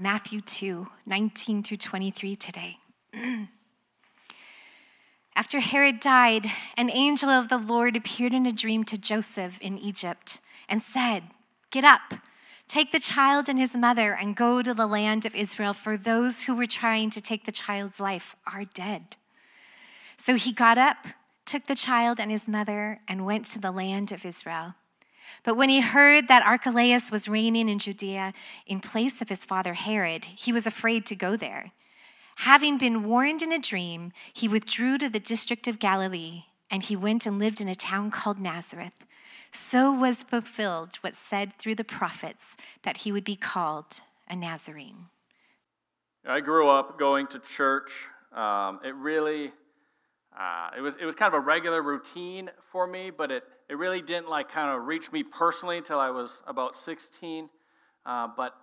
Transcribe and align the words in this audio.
Matthew 0.00 0.40
2 0.40 0.86
19 1.06 1.62
through 1.64 1.76
23 1.76 2.36
today. 2.36 2.78
After 5.34 5.60
Herod 5.60 5.98
died, 5.98 6.46
an 6.76 6.90
angel 6.90 7.28
of 7.30 7.48
the 7.48 7.58
Lord 7.58 7.96
appeared 7.96 8.32
in 8.32 8.46
a 8.46 8.52
dream 8.52 8.84
to 8.84 8.98
Joseph 8.98 9.58
in 9.60 9.78
Egypt 9.78 10.40
and 10.68 10.82
said, 10.82 11.24
Get 11.70 11.84
up, 11.84 12.14
take 12.68 12.92
the 12.92 13.00
child 13.00 13.48
and 13.48 13.58
his 13.58 13.74
mother, 13.74 14.12
and 14.12 14.36
go 14.36 14.62
to 14.62 14.72
the 14.72 14.86
land 14.86 15.26
of 15.26 15.34
Israel, 15.34 15.72
for 15.72 15.96
those 15.96 16.42
who 16.42 16.54
were 16.54 16.66
trying 16.66 17.10
to 17.10 17.20
take 17.20 17.44
the 17.44 17.52
child's 17.52 17.98
life 17.98 18.36
are 18.52 18.64
dead. 18.64 19.16
So 20.16 20.36
he 20.36 20.52
got 20.52 20.78
up, 20.78 21.06
took 21.44 21.66
the 21.66 21.74
child 21.74 22.20
and 22.20 22.30
his 22.30 22.46
mother, 22.46 23.00
and 23.08 23.26
went 23.26 23.46
to 23.46 23.58
the 23.58 23.72
land 23.72 24.12
of 24.12 24.24
Israel. 24.24 24.74
But 25.44 25.56
when 25.56 25.68
he 25.68 25.80
heard 25.80 26.28
that 26.28 26.46
Archelaus 26.46 27.10
was 27.10 27.28
reigning 27.28 27.68
in 27.68 27.78
Judea 27.78 28.32
in 28.66 28.80
place 28.80 29.20
of 29.20 29.28
his 29.28 29.44
father 29.44 29.74
Herod, 29.74 30.24
he 30.24 30.52
was 30.52 30.66
afraid 30.66 31.06
to 31.06 31.14
go 31.14 31.36
there. 31.36 31.72
Having 32.36 32.78
been 32.78 33.04
warned 33.04 33.42
in 33.42 33.52
a 33.52 33.58
dream, 33.58 34.12
he 34.32 34.46
withdrew 34.46 34.98
to 34.98 35.08
the 35.08 35.18
district 35.20 35.66
of 35.66 35.78
Galilee, 35.80 36.44
and 36.70 36.84
he 36.84 36.94
went 36.94 37.26
and 37.26 37.38
lived 37.38 37.60
in 37.60 37.68
a 37.68 37.74
town 37.74 38.10
called 38.10 38.38
Nazareth. 38.38 39.04
So 39.50 39.92
was 39.92 40.22
fulfilled 40.22 40.96
what 41.00 41.16
said 41.16 41.58
through 41.58 41.74
the 41.76 41.84
prophets 41.84 42.56
that 42.82 42.98
he 42.98 43.12
would 43.12 43.24
be 43.24 43.36
called 43.36 44.02
a 44.28 44.36
Nazarene. 44.36 45.06
I 46.26 46.40
grew 46.40 46.68
up 46.68 46.98
going 46.98 47.26
to 47.28 47.40
church. 47.40 47.90
Um, 48.32 48.80
it 48.84 48.94
really, 48.94 49.52
uh, 50.38 50.70
it 50.76 50.80
was 50.80 50.94
it 51.00 51.04
was 51.04 51.14
kind 51.14 51.34
of 51.34 51.38
a 51.38 51.44
regular 51.44 51.82
routine 51.82 52.50
for 52.62 52.86
me, 52.86 53.10
but 53.10 53.30
it 53.30 53.42
it 53.68 53.76
really 53.76 54.00
didn't 54.00 54.28
like 54.28 54.50
kind 54.50 54.70
of 54.70 54.86
reach 54.86 55.10
me 55.10 55.22
personally 55.22 55.78
until 55.78 55.98
I 55.98 56.10
was 56.10 56.42
about 56.46 56.76
16. 56.76 57.48
Uh, 58.06 58.28
but 58.36 58.54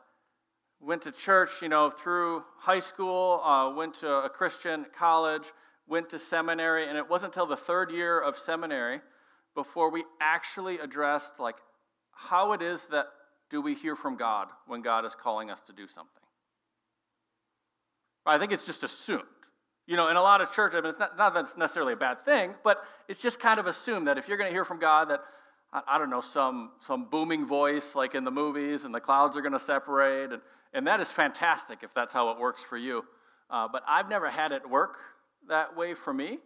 went 0.80 1.02
to 1.04 1.12
church, 1.12 1.50
you 1.62 1.70
know, 1.70 1.90
through 1.90 2.44
high 2.58 2.80
school, 2.80 3.42
uh, 3.44 3.74
went 3.76 3.96
to 3.96 4.08
a 4.08 4.30
Christian 4.30 4.86
college, 4.98 5.44
went 5.88 6.10
to 6.10 6.20
seminary, 6.20 6.88
and 6.88 6.98
it 6.98 7.10
wasn't 7.10 7.34
until 7.34 7.46
the 7.46 7.58
third 7.58 7.92
year 7.92 8.20
of 8.20 8.38
seminary 8.38 9.02
before 9.54 9.92
we 9.92 10.04
actually 10.22 10.80
addressed 10.80 11.34
like 11.40 11.56
how 12.12 12.54
it 12.54 12.62
is 12.62 12.88
that 12.88 13.08
do 13.50 13.62
we 13.62 13.76
hear 13.76 13.96
from 13.96 14.16
God 14.16 14.48
when 14.68 14.82
God 14.82 15.06
is 15.06 15.14
calling 15.14 15.52
us 15.52 15.62
to 15.68 15.74
do 15.74 15.88
something. 15.88 16.22
I 18.26 18.40
think 18.40 18.52
it's 18.52 18.66
just 18.66 18.84
assumed. 18.84 19.24
You 19.88 19.96
know, 19.98 20.10
in 20.10 20.16
a 20.16 20.22
lot 20.22 20.42
of 20.42 20.52
churches, 20.52 20.78
I 20.78 20.82
mean, 20.82 20.90
it's 20.90 21.00
not, 21.00 21.18
not 21.18 21.34
that 21.36 21.42
it's 21.42 21.58
necessarily 21.58 21.94
a 21.94 21.98
bad 21.98 22.22
thing, 22.22 22.56
but 22.64 22.84
it's 23.08 23.22
just 23.22 23.40
kind 23.40 23.60
of 23.60 23.68
assumed 23.68 24.08
that 24.08 24.18
if 24.18 24.28
you're 24.28 24.38
going 24.38 24.50
to 24.50 24.54
hear 24.54 24.66
from 24.66 24.80
God, 24.80 25.10
that, 25.10 25.22
I, 25.72 25.82
I 25.88 25.98
don't 25.98 26.10
know, 26.10 26.22
some, 26.22 26.72
some 26.80 27.06
booming 27.10 27.46
voice 27.46 27.94
like 27.94 28.16
in 28.16 28.24
the 28.24 28.32
movies 28.32 28.84
and 28.84 28.94
the 28.94 29.00
clouds 29.00 29.38
are 29.38 29.42
going 29.42 29.54
to 29.54 29.60
separate. 29.60 30.32
And, 30.32 30.42
and 30.74 30.88
that 30.88 31.00
is 31.00 31.12
fantastic 31.12 31.80
if 31.84 31.94
that's 31.94 32.14
how 32.14 32.32
it 32.32 32.40
works 32.40 32.64
for 32.64 32.78
you. 32.78 33.06
Uh, 33.50 33.68
but 33.72 33.84
I've 33.88 34.10
never 34.10 34.30
had 34.30 34.52
it 34.52 34.68
work 34.68 34.98
that 35.48 35.78
way 35.78 35.94
for 35.94 36.14
me. 36.14 36.40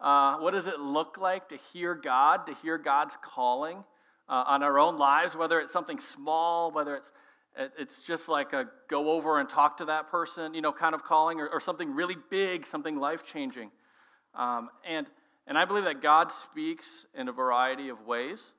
Uh, 0.00 0.38
what 0.38 0.52
does 0.52 0.66
it 0.66 0.80
look 0.80 1.18
like 1.18 1.50
to 1.50 1.58
hear 1.72 1.94
God, 1.94 2.46
to 2.46 2.54
hear 2.62 2.78
God's 2.78 3.18
calling 3.22 3.84
uh, 4.26 4.44
on 4.46 4.62
our 4.62 4.78
own 4.78 4.96
lives, 4.96 5.36
whether 5.36 5.60
it's 5.60 5.72
something 5.72 6.00
small, 6.00 6.70
whether 6.70 6.96
it's 6.96 7.10
it's 7.78 8.02
just 8.02 8.28
like 8.28 8.52
a 8.52 8.66
go 8.88 9.10
over 9.10 9.40
and 9.40 9.48
talk 9.48 9.76
to 9.78 9.84
that 9.86 10.10
person, 10.10 10.54
you 10.54 10.60
know, 10.60 10.72
kind 10.72 10.94
of 10.94 11.04
calling, 11.04 11.40
or, 11.40 11.48
or 11.48 11.60
something 11.60 11.94
really 11.94 12.16
big, 12.30 12.66
something 12.66 12.96
life 12.98 13.24
changing. 13.24 13.70
Um, 14.34 14.70
and, 14.88 15.06
and 15.46 15.58
I 15.58 15.64
believe 15.64 15.84
that 15.84 16.00
God 16.00 16.30
speaks 16.30 17.06
in 17.14 17.28
a 17.28 17.32
variety 17.32 17.88
of 17.88 18.06
ways. 18.06 18.52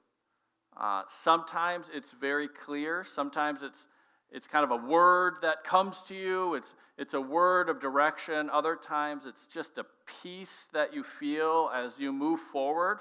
Uh, 0.79 1.03
sometimes 1.09 1.87
it's 1.93 2.11
very 2.11 2.47
clear, 2.47 3.05
sometimes 3.09 3.61
it's, 3.61 3.87
it's 4.31 4.47
kind 4.47 4.63
of 4.63 4.71
a 4.71 4.87
word 4.87 5.35
that 5.41 5.63
comes 5.63 5.99
to 6.07 6.15
you, 6.15 6.55
it's, 6.55 6.75
it's 6.97 7.13
a 7.13 7.21
word 7.21 7.69
of 7.69 7.81
direction. 7.81 8.49
Other 8.49 8.75
times 8.75 9.25
it's 9.25 9.47
just 9.47 9.77
a 9.77 9.85
peace 10.21 10.67
that 10.73 10.93
you 10.93 11.03
feel 11.03 11.69
as 11.73 11.99
you 11.99 12.13
move 12.13 12.39
forward 12.39 12.99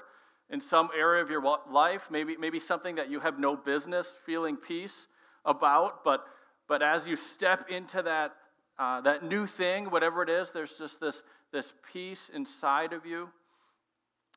in 0.49 0.59
some 0.59 0.89
area 0.97 1.23
of 1.23 1.29
your 1.29 1.41
life, 1.69 2.07
maybe, 2.11 2.35
maybe 2.35 2.59
something 2.59 2.95
that 2.95 3.09
you 3.09 3.21
have 3.21 3.39
no 3.39 3.55
business 3.55 4.17
feeling 4.25 4.57
peace 4.57 5.07
about, 5.45 6.03
but, 6.03 6.25
but 6.67 6.81
as 6.81 7.07
you 7.07 7.15
step 7.15 7.69
into 7.69 8.01
that, 8.01 8.33
uh, 8.79 9.01
that 9.01 9.23
new 9.23 9.45
thing, 9.45 9.85
whatever 9.91 10.23
it 10.23 10.29
is, 10.29 10.51
there's 10.51 10.77
just 10.77 10.99
this, 10.99 11.23
this 11.51 11.73
piece 11.91 12.29
inside 12.33 12.93
of 12.93 13.05
you. 13.05 13.29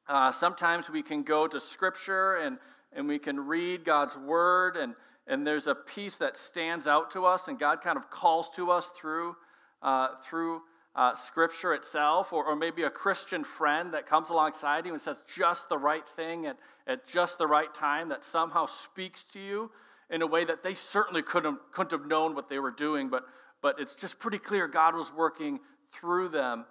Uh, 0.08 0.30
sometimes 0.30 0.90
we 0.90 1.02
can 1.02 1.22
go 1.22 1.46
to 1.46 1.60
Scripture 1.60 2.36
and, 2.36 2.58
and 2.92 3.08
we 3.08 3.18
can 3.18 3.40
read 3.40 3.84
God's 3.84 4.16
Word, 4.16 4.76
and, 4.76 4.94
and 5.26 5.46
there's 5.46 5.66
a 5.66 5.74
peace 5.74 6.16
that 6.16 6.36
stands 6.36 6.86
out 6.86 7.10
to 7.12 7.24
us, 7.24 7.48
and 7.48 7.58
God 7.58 7.80
kind 7.82 7.96
of 7.96 8.10
calls 8.10 8.50
to 8.56 8.70
us 8.70 8.90
through, 9.00 9.34
uh, 9.82 10.08
through 10.28 10.60
uh, 10.94 11.14
Scripture 11.16 11.74
itself, 11.74 12.32
or, 12.32 12.44
or 12.44 12.54
maybe 12.54 12.82
a 12.82 12.90
Christian 12.90 13.44
friend 13.44 13.94
that 13.94 14.06
comes 14.06 14.30
alongside 14.30 14.86
you 14.86 14.92
and 14.92 15.00
says 15.00 15.22
just 15.34 15.68
the 15.68 15.78
right 15.78 16.06
thing 16.16 16.46
at, 16.46 16.56
at 16.86 17.06
just 17.06 17.38
the 17.38 17.46
right 17.46 17.72
time 17.74 18.10
that 18.10 18.22
somehow 18.22 18.66
speaks 18.66 19.24
to 19.32 19.40
you 19.40 19.70
in 20.10 20.22
a 20.22 20.26
way 20.26 20.44
that 20.44 20.62
they 20.62 20.74
certainly 20.74 21.22
couldn't, 21.22 21.58
couldn't 21.72 21.92
have 21.92 22.08
known 22.08 22.34
what 22.34 22.48
they 22.48 22.58
were 22.58 22.70
doing, 22.70 23.08
but, 23.08 23.24
but 23.62 23.76
it's 23.78 23.94
just 23.94 24.18
pretty 24.18 24.38
clear 24.38 24.68
God 24.68 24.94
was 24.94 25.12
working 25.12 25.60
through 25.92 26.28
them 26.28 26.64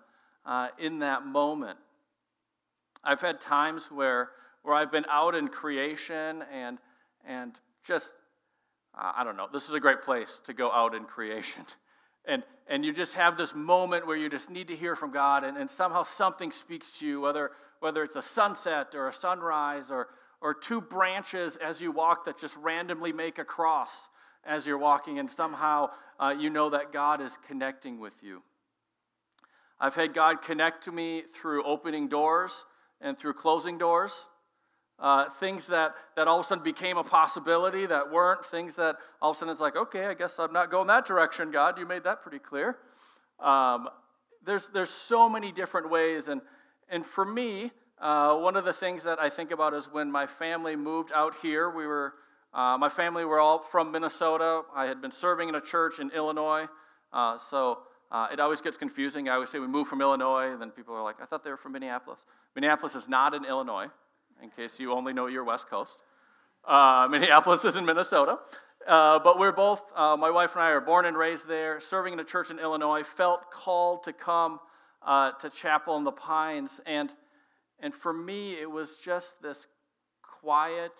uh, 0.46 0.70
in 0.80 1.00
that 1.00 1.26
moment. 1.26 1.78
I've 3.04 3.22
had 3.22 3.42
times 3.42 3.90
where, 3.92 4.30
where 4.62 4.76
I've 4.76 4.92
been 4.92 5.06
out 5.10 5.36
in 5.36 5.48
creation 5.48 6.44
and, 6.52 6.78
and 7.26 7.54
just, 7.84 8.14
uh, 8.98 9.12
I 9.16 9.24
don't 9.24 9.36
know, 9.36 9.48
this 9.52 9.68
is 9.68 9.74
a 9.74 9.80
great 9.80 10.02
place 10.04 10.40
to 10.46 10.54
go 10.54 10.72
out 10.72 10.96
in 10.96 11.06
creation. 11.06 11.66
And, 12.26 12.42
and 12.70 12.86
you 12.86 12.94
just 12.94 13.16
have 13.16 13.36
this 13.36 13.54
moment 13.54 14.08
where 14.08 14.16
you 14.16 14.30
just 14.30 14.50
need 14.50 14.70
to 14.70 14.76
hear 14.78 14.96
from 14.96 15.12
God, 15.12 15.44
and, 15.44 15.58
and 15.58 15.70
somehow 15.70 16.04
something 16.04 16.54
speaks 16.54 16.98
to 17.00 17.06
you, 17.06 17.20
whether, 17.20 17.52
whether 17.82 18.02
it's 18.02 18.16
a 18.16 18.22
sunset 18.22 18.96
or 18.96 19.10
a 19.10 19.14
sunrise 19.14 19.92
or, 19.92 20.08
or 20.44 20.54
two 20.54 20.82
branches 20.82 21.56
as 21.56 21.80
you 21.80 21.92
walk 21.92 22.26
that 22.26 22.38
just 22.38 22.56
randomly 22.58 23.14
make 23.14 23.40
a 23.40 23.46
cross 23.46 24.10
as 24.46 24.68
you're 24.68 24.78
walking, 24.78 25.18
and 25.18 25.32
somehow 25.32 25.90
uh, 26.20 26.36
you 26.38 26.50
know 26.50 26.70
that 26.70 26.92
God 26.92 27.22
is 27.22 27.38
connecting 27.48 27.98
with 27.98 28.14
you. 28.22 28.44
I've 29.80 29.96
had 29.96 30.14
God 30.14 30.42
connect 30.42 30.84
to 30.84 30.92
me 30.92 31.24
through 31.34 31.64
opening 31.64 32.10
doors 32.10 32.66
and 33.00 33.18
through 33.18 33.34
closing 33.34 33.78
doors. 33.78 34.14
Uh, 35.00 35.30
things 35.40 35.66
that, 35.68 35.94
that 36.16 36.28
all 36.28 36.40
of 36.40 36.46
a 36.46 36.48
sudden 36.48 36.64
became 36.64 36.98
a 36.98 37.04
possibility 37.04 37.86
that 37.86 38.12
weren't, 38.12 38.46
things 38.46 38.76
that 38.76 38.98
all 39.22 39.32
of 39.32 39.38
a 39.38 39.40
sudden 39.40 39.52
it's 39.52 39.62
like, 39.62 39.76
okay, 39.76 40.06
I 40.06 40.14
guess 40.14 40.40
I'm 40.40 40.54
not 40.54 40.70
going 40.70 40.88
that 40.88 41.06
direction, 41.06 41.52
God. 41.52 41.80
You 41.80 41.86
made 41.86 42.04
that 42.04 42.22
pretty 42.22 42.40
clear. 42.40 42.78
Um, 43.40 43.88
there's, 44.46 44.68
there's 44.74 44.90
so 44.90 45.30
many 45.30 45.54
different 45.54 45.90
ways. 45.90 46.28
And, 46.28 46.42
and 46.90 47.06
for 47.06 47.26
me, 47.26 47.72
uh, 48.04 48.36
one 48.36 48.58
of 48.58 48.66
the 48.66 48.74
things 48.74 49.02
that 49.04 49.18
I 49.18 49.30
think 49.30 49.52
about 49.52 49.74
is 49.74 49.86
when 49.86 50.12
my 50.12 50.28
family 50.28 50.76
moved 50.76 51.12
out 51.16 51.36
here. 51.42 51.70
We 51.70 51.88
were, 51.88 52.16
uh, 52.54 52.78
my 52.78 52.90
family 52.90 53.24
were 53.24 53.40
all 53.40 53.60
from 53.60 53.94
Minnesota. 53.94 54.64
I 54.76 54.88
had 54.88 55.02
been 55.02 55.10
serving 55.10 55.48
in 55.48 55.56
a 55.56 55.62
church 55.62 56.00
in 56.00 56.12
Illinois, 56.12 56.68
uh, 57.14 57.38
so 57.38 57.80
uh, 58.12 58.28
it 58.30 58.42
always 58.42 58.60
gets 58.60 58.76
confusing. 58.76 59.30
I 59.30 59.36
always 59.36 59.50
say 59.50 59.60
we 59.60 59.68
moved 59.68 59.90
from 59.90 60.02
Illinois, 60.02 60.52
and 60.52 60.62
then 60.62 60.70
people 60.72 60.94
are 60.94 61.02
like, 61.02 61.22
"I 61.22 61.26
thought 61.26 61.46
they 61.46 61.50
were 61.50 61.56
from 61.56 61.72
Minneapolis." 61.72 62.20
Minneapolis 62.56 62.94
is 62.94 63.08
not 63.08 63.34
in 63.34 63.46
Illinois, 63.46 63.88
in 64.42 64.50
case 64.50 64.82
you 64.82 64.92
only 64.92 65.14
know 65.14 65.28
your 65.28 65.46
West 65.46 65.70
Coast. 65.70 65.98
Uh, 66.66 67.08
Minneapolis 67.12 67.64
is 67.64 67.78
in 67.78 67.86
Minnesota. 67.86 68.40
Uh, 68.86 69.18
but 69.20 69.40
we're 69.40 69.54
both, 69.54 69.82
my 69.96 70.30
wife 70.30 70.56
and 70.56 70.62
I 70.62 70.72
are 70.72 70.82
born 70.82 71.06
and 71.06 71.16
raised 71.16 71.48
there, 71.48 71.80
serving 71.80 72.12
in 72.12 72.20
a 72.20 72.24
church 72.26 72.52
in 72.52 72.60
Illinois, 72.60 73.04
felt 73.04 73.50
called 73.50 74.04
to 74.04 74.12
come 74.12 74.60
to 75.08 75.50
Chapel 75.56 75.96
in 75.96 76.04
the 76.04 76.12
Pines. 76.12 76.82
And 76.86 77.10
and 77.84 77.94
for 77.94 78.14
me, 78.14 78.54
it 78.54 78.72
was 78.72 78.96
just 78.96 79.42
this 79.42 79.68
quiet 80.22 80.94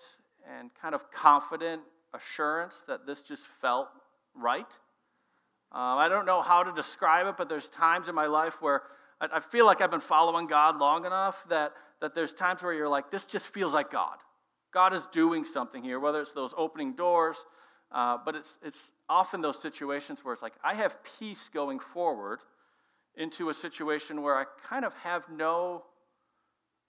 and 0.58 0.70
kind 0.80 0.94
of 0.94 1.10
confident 1.10 1.80
assurance 2.12 2.84
that 2.86 3.06
this 3.06 3.22
just 3.22 3.46
felt 3.62 3.88
right. 4.34 4.70
Um, 5.72 5.98
I 5.98 6.08
don't 6.08 6.26
know 6.26 6.42
how 6.42 6.62
to 6.62 6.72
describe 6.72 7.26
it, 7.26 7.36
but 7.38 7.48
there's 7.48 7.70
times 7.70 8.08
in 8.08 8.14
my 8.14 8.26
life 8.26 8.60
where 8.60 8.82
I, 9.18 9.28
I 9.32 9.40
feel 9.40 9.64
like 9.64 9.80
I've 9.80 9.90
been 9.90 10.00
following 10.00 10.46
God 10.46 10.76
long 10.76 11.06
enough 11.06 11.42
that, 11.48 11.72
that 12.02 12.14
there's 12.14 12.34
times 12.34 12.62
where 12.62 12.74
you're 12.74 12.88
like, 12.88 13.10
this 13.10 13.24
just 13.24 13.46
feels 13.46 13.72
like 13.72 13.90
God. 13.90 14.18
God 14.70 14.92
is 14.92 15.06
doing 15.10 15.46
something 15.46 15.82
here, 15.82 15.98
whether 15.98 16.20
it's 16.20 16.32
those 16.32 16.52
opening 16.54 16.92
doors, 16.92 17.36
uh, 17.92 18.18
but 18.22 18.34
it's, 18.34 18.58
it's 18.62 18.90
often 19.08 19.40
those 19.40 19.60
situations 19.60 20.18
where 20.22 20.34
it's 20.34 20.42
like, 20.42 20.54
I 20.62 20.74
have 20.74 20.98
peace 21.18 21.48
going 21.52 21.78
forward 21.78 22.40
into 23.16 23.48
a 23.48 23.54
situation 23.54 24.20
where 24.20 24.36
I 24.36 24.44
kind 24.68 24.84
of 24.84 24.92
have 24.94 25.24
no 25.30 25.84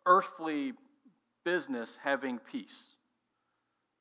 earthly 0.05 0.73
business 1.43 1.97
having 2.03 2.39
peace. 2.39 2.95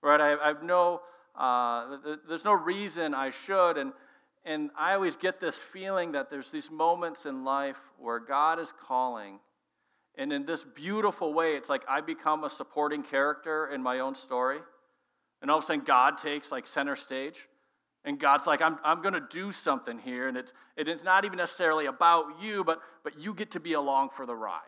Right? 0.02 0.20
I, 0.20 0.48
have 0.48 0.62
no, 0.62 1.00
uh, 1.36 1.96
there's 2.28 2.44
no 2.44 2.52
reason 2.52 3.14
I 3.14 3.30
should. 3.30 3.78
And, 3.78 3.92
and 4.44 4.70
I 4.78 4.94
always 4.94 5.16
get 5.16 5.40
this 5.40 5.56
feeling 5.56 6.12
that 6.12 6.30
there's 6.30 6.50
these 6.50 6.70
moments 6.70 7.26
in 7.26 7.44
life 7.44 7.78
where 7.98 8.18
God 8.18 8.58
is 8.58 8.72
calling. 8.86 9.38
And 10.16 10.32
in 10.32 10.46
this 10.46 10.64
beautiful 10.64 11.32
way, 11.32 11.54
it's 11.54 11.68
like 11.68 11.82
I 11.88 12.00
become 12.00 12.44
a 12.44 12.50
supporting 12.50 13.02
character 13.02 13.68
in 13.72 13.82
my 13.82 14.00
own 14.00 14.14
story. 14.14 14.58
And 15.42 15.50
all 15.50 15.58
of 15.58 15.64
a 15.64 15.66
sudden, 15.66 15.84
God 15.84 16.18
takes 16.18 16.52
like 16.52 16.66
center 16.66 16.96
stage. 16.96 17.48
And 18.04 18.20
God's 18.20 18.46
like, 18.46 18.60
I'm, 18.60 18.78
I'm 18.84 19.00
going 19.00 19.14
to 19.14 19.26
do 19.30 19.50
something 19.50 19.98
here. 19.98 20.28
And 20.28 20.36
it's, 20.36 20.52
it's 20.76 21.04
not 21.04 21.24
even 21.24 21.38
necessarily 21.38 21.86
about 21.86 22.42
you, 22.42 22.62
but, 22.62 22.80
but 23.02 23.18
you 23.18 23.32
get 23.32 23.52
to 23.52 23.60
be 23.60 23.72
along 23.72 24.10
for 24.10 24.26
the 24.26 24.34
ride. 24.34 24.60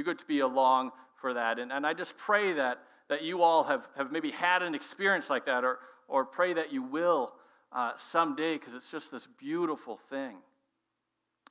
You 0.00 0.04
get 0.04 0.18
to 0.20 0.24
be 0.24 0.40
along 0.40 0.92
for 1.20 1.34
that. 1.34 1.58
And, 1.58 1.70
and 1.70 1.86
I 1.86 1.92
just 1.92 2.16
pray 2.16 2.54
that, 2.54 2.78
that 3.10 3.20
you 3.20 3.42
all 3.42 3.64
have, 3.64 3.86
have 3.98 4.10
maybe 4.10 4.30
had 4.30 4.62
an 4.62 4.74
experience 4.74 5.28
like 5.28 5.44
that, 5.44 5.62
or, 5.62 5.78
or 6.08 6.24
pray 6.24 6.54
that 6.54 6.72
you 6.72 6.82
will 6.82 7.34
uh, 7.70 7.92
someday, 7.98 8.56
because 8.56 8.74
it's 8.74 8.90
just 8.90 9.12
this 9.12 9.28
beautiful 9.38 9.98
thing. 10.08 10.36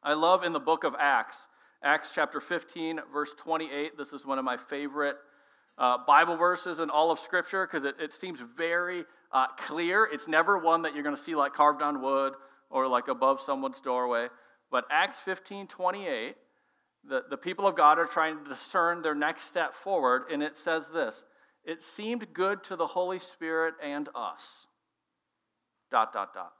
I 0.01 0.13
love 0.13 0.43
in 0.43 0.51
the 0.51 0.59
book 0.59 0.83
of 0.83 0.95
Acts, 0.97 1.37
Acts 1.83 2.09
chapter 2.15 2.41
15, 2.41 3.01
verse 3.13 3.35
28. 3.37 3.95
This 3.95 4.13
is 4.13 4.25
one 4.25 4.39
of 4.39 4.45
my 4.45 4.57
favorite 4.57 5.17
uh, 5.77 5.99
Bible 6.07 6.35
verses 6.35 6.79
in 6.79 6.89
all 6.89 7.11
of 7.11 7.19
Scripture 7.19 7.67
because 7.67 7.85
it, 7.85 7.97
it 7.99 8.15
seems 8.15 8.39
very 8.57 9.05
uh, 9.31 9.45
clear. 9.59 10.09
It's 10.11 10.27
never 10.27 10.57
one 10.57 10.81
that 10.81 10.95
you're 10.95 11.03
going 11.03 11.15
to 11.15 11.21
see 11.21 11.35
like 11.35 11.53
carved 11.53 11.83
on 11.83 12.01
wood 12.01 12.33
or 12.71 12.87
like 12.87 13.09
above 13.09 13.41
someone's 13.41 13.79
doorway. 13.79 14.29
But 14.71 14.85
Acts 14.89 15.17
15 15.19 15.67
28, 15.67 16.35
the, 17.07 17.23
the 17.29 17.37
people 17.37 17.65
of 17.65 17.75
God 17.75 17.97
are 17.99 18.05
trying 18.05 18.43
to 18.43 18.49
discern 18.49 19.01
their 19.01 19.15
next 19.15 19.43
step 19.43 19.73
forward, 19.73 20.23
and 20.31 20.43
it 20.43 20.57
says 20.57 20.89
this 20.89 21.23
It 21.63 21.83
seemed 21.83 22.33
good 22.33 22.63
to 22.65 22.75
the 22.75 22.87
Holy 22.87 23.19
Spirit 23.19 23.75
and 23.83 24.09
us. 24.15 24.67
Dot, 25.91 26.13
dot, 26.13 26.33
dot. 26.33 26.53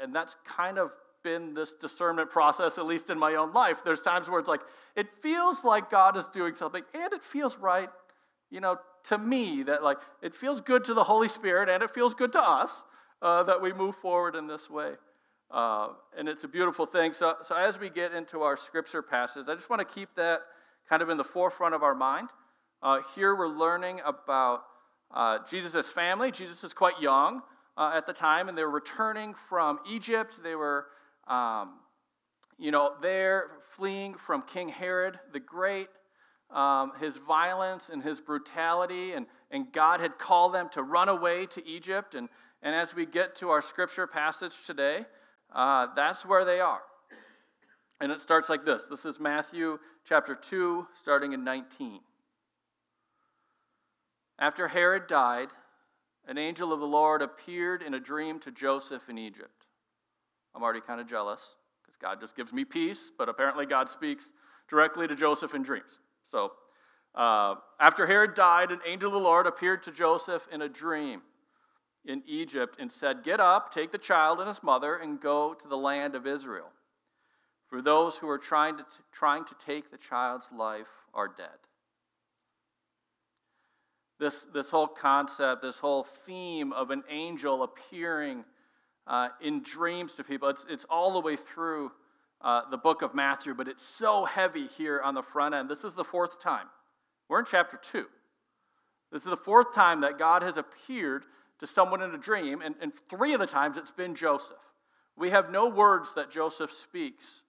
And 0.00 0.14
that's 0.14 0.36
kind 0.46 0.78
of 0.78 0.90
been 1.24 1.54
this 1.54 1.72
discernment 1.80 2.30
process, 2.30 2.78
at 2.78 2.86
least 2.86 3.10
in 3.10 3.18
my 3.18 3.34
own 3.34 3.52
life. 3.52 3.82
There's 3.84 4.00
times 4.00 4.28
where 4.28 4.38
it's 4.38 4.48
like, 4.48 4.60
it 4.94 5.08
feels 5.20 5.64
like 5.64 5.90
God 5.90 6.16
is 6.16 6.26
doing 6.28 6.54
something, 6.54 6.84
and 6.94 7.12
it 7.12 7.24
feels 7.24 7.56
right, 7.56 7.88
you 8.50 8.60
know, 8.60 8.78
to 9.04 9.18
me 9.18 9.62
that 9.64 9.82
like 9.82 9.98
it 10.22 10.34
feels 10.34 10.60
good 10.60 10.84
to 10.84 10.94
the 10.94 11.04
Holy 11.04 11.28
Spirit 11.28 11.68
and 11.68 11.82
it 11.82 11.90
feels 11.90 12.14
good 12.14 12.32
to 12.32 12.40
us 12.40 12.84
uh, 13.22 13.42
that 13.44 13.60
we 13.60 13.72
move 13.72 13.96
forward 13.96 14.34
in 14.34 14.46
this 14.46 14.68
way. 14.68 14.92
Uh, 15.50 15.88
and 16.16 16.28
it's 16.28 16.44
a 16.44 16.48
beautiful 16.48 16.86
thing. 16.86 17.12
So, 17.12 17.36
so 17.42 17.56
as 17.56 17.78
we 17.78 17.88
get 17.88 18.12
into 18.12 18.42
our 18.42 18.56
scripture 18.56 19.02
passage, 19.02 19.46
I 19.48 19.54
just 19.54 19.70
want 19.70 19.80
to 19.80 19.94
keep 19.94 20.14
that 20.16 20.40
kind 20.88 21.02
of 21.02 21.08
in 21.08 21.16
the 21.16 21.24
forefront 21.24 21.74
of 21.74 21.82
our 21.82 21.94
mind. 21.94 22.28
Uh, 22.82 23.00
here 23.14 23.34
we're 23.34 23.48
learning 23.48 24.00
about 24.04 24.62
uh, 25.14 25.38
Jesus' 25.50 25.90
family. 25.90 26.30
Jesus 26.30 26.62
is 26.64 26.72
quite 26.72 27.00
young 27.00 27.42
uh, 27.76 27.92
at 27.94 28.06
the 28.06 28.12
time, 28.12 28.48
and 28.48 28.56
they're 28.56 28.68
returning 28.68 29.34
from 29.48 29.78
Egypt. 29.90 30.38
They 30.42 30.54
were, 30.54 30.86
um, 31.26 31.80
you 32.58 32.70
know, 32.70 32.92
there 33.00 33.50
fleeing 33.76 34.14
from 34.14 34.42
King 34.42 34.68
Herod 34.68 35.18
the 35.32 35.40
Great 35.40 35.88
um, 36.50 36.92
his 36.98 37.16
violence 37.16 37.90
and 37.90 38.02
his 38.02 38.20
brutality, 38.20 39.12
and, 39.12 39.26
and 39.50 39.70
God 39.72 40.00
had 40.00 40.18
called 40.18 40.54
them 40.54 40.68
to 40.72 40.82
run 40.82 41.08
away 41.08 41.46
to 41.46 41.66
Egypt. 41.66 42.14
And, 42.14 42.28
and 42.62 42.74
as 42.74 42.94
we 42.94 43.06
get 43.06 43.36
to 43.36 43.50
our 43.50 43.62
scripture 43.62 44.06
passage 44.06 44.54
today, 44.66 45.04
uh, 45.54 45.88
that's 45.94 46.24
where 46.24 46.44
they 46.44 46.60
are. 46.60 46.80
And 48.00 48.12
it 48.12 48.20
starts 48.20 48.48
like 48.48 48.64
this 48.64 48.84
this 48.84 49.04
is 49.04 49.18
Matthew 49.18 49.78
chapter 50.08 50.34
2, 50.34 50.86
starting 50.94 51.32
in 51.32 51.44
19. 51.44 52.00
After 54.38 54.68
Herod 54.68 55.06
died, 55.06 55.48
an 56.26 56.38
angel 56.38 56.72
of 56.72 56.80
the 56.80 56.86
Lord 56.86 57.22
appeared 57.22 57.82
in 57.82 57.94
a 57.94 58.00
dream 58.00 58.38
to 58.40 58.52
Joseph 58.52 59.08
in 59.08 59.18
Egypt. 59.18 59.66
I'm 60.54 60.62
already 60.62 60.80
kind 60.80 61.00
of 61.00 61.08
jealous 61.08 61.56
because 61.82 61.96
God 61.96 62.20
just 62.20 62.36
gives 62.36 62.52
me 62.52 62.64
peace, 62.64 63.10
but 63.16 63.28
apparently 63.28 63.66
God 63.66 63.88
speaks 63.88 64.32
directly 64.68 65.08
to 65.08 65.16
Joseph 65.16 65.54
in 65.54 65.62
dreams. 65.62 65.98
So, 66.30 66.52
uh, 67.14 67.56
after 67.80 68.06
Herod 68.06 68.34
died, 68.34 68.70
an 68.70 68.80
angel 68.86 69.08
of 69.08 69.14
the 69.14 69.20
Lord 69.20 69.46
appeared 69.46 69.82
to 69.84 69.92
Joseph 69.92 70.46
in 70.52 70.62
a 70.62 70.68
dream 70.68 71.22
in 72.04 72.22
Egypt 72.26 72.76
and 72.78 72.90
said, 72.90 73.22
Get 73.22 73.40
up, 73.40 73.72
take 73.72 73.92
the 73.92 73.98
child 73.98 74.38
and 74.38 74.48
his 74.48 74.62
mother, 74.62 74.96
and 74.96 75.20
go 75.20 75.54
to 75.54 75.68
the 75.68 75.76
land 75.76 76.14
of 76.14 76.26
Israel. 76.26 76.70
For 77.68 77.82
those 77.82 78.16
who 78.16 78.28
are 78.28 78.38
trying 78.38 78.78
to, 78.78 78.82
t- 78.82 78.88
trying 79.12 79.44
to 79.44 79.54
take 79.64 79.90
the 79.90 79.98
child's 79.98 80.48
life 80.56 80.86
are 81.12 81.28
dead. 81.28 81.48
This, 84.18 84.46
this 84.52 84.70
whole 84.70 84.88
concept, 84.88 85.62
this 85.62 85.78
whole 85.78 86.06
theme 86.26 86.72
of 86.72 86.90
an 86.90 87.04
angel 87.08 87.62
appearing 87.62 88.44
uh, 89.06 89.28
in 89.40 89.62
dreams 89.62 90.14
to 90.14 90.24
people, 90.24 90.48
it's, 90.48 90.66
it's 90.68 90.84
all 90.90 91.12
the 91.12 91.20
way 91.20 91.36
through 91.36 91.92
uh, 92.40 92.62
the 92.70 92.76
book 92.76 93.02
of 93.02 93.14
Matthew, 93.14 93.54
but 93.54 93.68
it's 93.68 93.84
so 93.84 94.24
heavy 94.24 94.66
here 94.76 95.00
on 95.02 95.14
the 95.14 95.22
front 95.22 95.54
end. 95.54 95.68
This 95.68 95.84
is 95.84 95.94
the 95.94 96.04
fourth 96.04 96.40
time. 96.40 96.66
We're 97.28 97.40
in 97.40 97.46
chapter 97.48 97.78
2. 97.90 98.06
This 99.12 99.22
is 99.22 99.30
the 99.30 99.36
fourth 99.36 99.74
time 99.74 100.00
that 100.02 100.18
God 100.18 100.42
has 100.42 100.56
appeared 100.56 101.24
to 101.60 101.66
someone 101.66 102.02
in 102.02 102.14
a 102.14 102.18
dream, 102.18 102.62
and, 102.62 102.74
and 102.80 102.92
three 103.08 103.34
of 103.34 103.40
the 103.40 103.46
times 103.46 103.76
it's 103.76 103.90
been 103.90 104.14
Joseph. 104.14 104.56
We 105.16 105.30
have 105.30 105.50
no 105.50 105.68
words 105.68 106.12
that 106.14 106.30
Joseph 106.30 106.70
speaks 106.72 107.42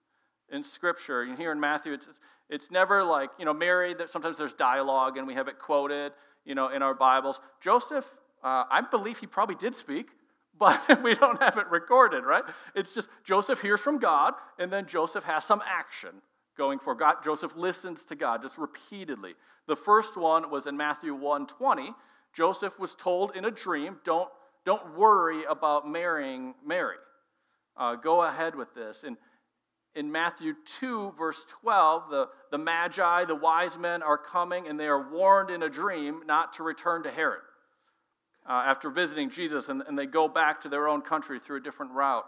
in 0.50 0.64
Scripture. 0.64 1.22
And 1.22 1.38
here 1.38 1.52
in 1.52 1.60
Matthew, 1.60 1.92
it's, 1.92 2.08
it's 2.48 2.70
never 2.70 3.04
like, 3.04 3.30
you 3.38 3.44
know, 3.44 3.54
Mary, 3.54 3.94
that 3.94 4.10
sometimes 4.10 4.36
there's 4.36 4.52
dialogue 4.52 5.16
and 5.16 5.26
we 5.26 5.34
have 5.34 5.48
it 5.48 5.58
quoted, 5.58 6.12
you 6.44 6.54
know, 6.54 6.68
in 6.68 6.82
our 6.82 6.94
Bibles. 6.94 7.40
Joseph, 7.60 8.04
uh, 8.42 8.64
I 8.70 8.80
believe 8.80 9.18
he 9.18 9.26
probably 9.26 9.54
did 9.54 9.76
speak, 9.76 10.08
but 10.58 11.02
we 11.02 11.14
don't 11.14 11.40
have 11.40 11.56
it 11.56 11.68
recorded, 11.70 12.24
right? 12.24 12.44
It's 12.74 12.92
just 12.92 13.08
Joseph 13.24 13.60
hears 13.60 13.80
from 13.80 13.98
God, 13.98 14.34
and 14.58 14.72
then 14.72 14.86
Joseph 14.86 15.24
has 15.24 15.44
some 15.44 15.62
action 15.66 16.10
going 16.56 16.78
for 16.78 16.94
God. 16.94 17.16
Joseph 17.24 17.52
listens 17.56 18.04
to 18.04 18.16
God 18.16 18.42
just 18.42 18.58
repeatedly. 18.58 19.34
The 19.66 19.76
first 19.76 20.16
one 20.16 20.50
was 20.50 20.66
in 20.66 20.76
Matthew 20.76 21.14
1:20. 21.14 21.94
Joseph 22.34 22.78
was 22.78 22.94
told 22.94 23.36
in 23.36 23.44
a 23.44 23.50
dream, 23.50 24.00
"Don't 24.04 24.30
don't 24.64 24.96
worry 24.96 25.44
about 25.44 25.88
marrying 25.88 26.54
Mary. 26.64 26.98
Uh, 27.76 27.96
go 27.96 28.22
ahead 28.22 28.54
with 28.54 28.74
this." 28.74 29.04
And 29.04 29.16
in 29.94 30.12
Matthew 30.12 30.54
2, 30.78 31.14
verse 31.18 31.44
12, 31.62 32.10
the, 32.10 32.28
the 32.52 32.58
Magi, 32.58 33.24
the 33.24 33.34
wise 33.34 33.76
men, 33.76 34.02
are 34.02 34.18
coming 34.18 34.68
and 34.68 34.78
they 34.78 34.86
are 34.86 35.10
warned 35.10 35.50
in 35.50 35.64
a 35.64 35.68
dream 35.68 36.22
not 36.26 36.52
to 36.54 36.62
return 36.62 37.02
to 37.02 37.10
Herod 37.10 37.40
uh, 38.48 38.52
after 38.66 38.90
visiting 38.90 39.30
Jesus, 39.30 39.68
and, 39.68 39.82
and 39.86 39.98
they 39.98 40.06
go 40.06 40.28
back 40.28 40.60
to 40.62 40.68
their 40.68 40.88
own 40.88 41.02
country 41.02 41.40
through 41.40 41.58
a 41.58 41.62
different 41.62 41.92
route. 41.92 42.26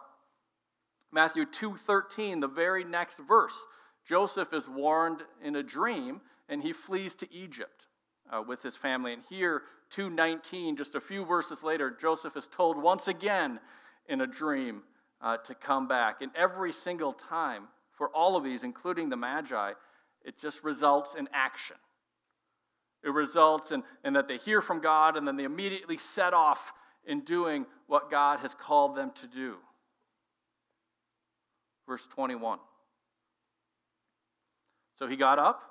Matthew 1.13 1.45
2:13, 1.45 2.41
the 2.41 2.49
very 2.49 2.85
next 2.85 3.19
verse, 3.19 3.57
Joseph 4.07 4.53
is 4.53 4.69
warned 4.69 5.23
in 5.43 5.57
a 5.57 5.63
dream, 5.63 6.21
and 6.49 6.63
he 6.63 6.73
flees 6.73 7.15
to 7.17 7.33
Egypt 7.33 7.87
uh, 8.33 8.43
with 8.43 8.63
his 8.63 8.77
family. 8.77 9.13
And 9.13 9.23
here, 9.29 9.63
2:19, 9.95 10.77
just 10.77 10.95
a 10.95 11.01
few 11.01 11.25
verses 11.25 11.63
later, 11.63 11.91
Joseph 11.91 12.37
is 12.37 12.47
told 12.47 12.77
once 12.77 13.07
again 13.07 13.61
in 14.09 14.23
a 14.23 14.27
dream 14.27 14.83
uh, 15.21 15.37
to 15.39 15.55
come 15.55 15.87
back. 15.87 16.23
And 16.23 16.33
every 16.35 16.73
single 16.73 17.13
time, 17.13 17.69
for 17.93 18.09
all 18.09 18.37
of 18.37 18.43
these, 18.43 18.65
including 18.65 19.11
the 19.11 19.17
Magi, 19.17 19.73
it 20.25 20.39
just 20.39 20.65
results 20.65 21.15
in 21.15 21.29
action. 21.33 21.77
It 23.05 23.11
results 23.11 23.73
in, 23.73 23.83
in 24.05 24.15
that 24.15 24.29
they 24.29 24.39
hear 24.39 24.61
from 24.61 24.81
God 24.81 25.17
and 25.17 25.27
then 25.27 25.37
they 25.37 25.45
immediately 25.45 25.99
set 25.99 26.35
off 26.35 26.73
in 27.05 27.21
doing 27.21 27.67
what 27.89 28.11
God 28.11 28.41
has 28.41 28.55
called 28.55 28.97
them 28.97 29.11
to 29.17 29.27
do. 29.27 29.57
Verse 31.87 32.07
21. 32.07 32.61
So 34.99 35.09
he 35.09 35.17
got 35.17 35.39
up, 35.39 35.63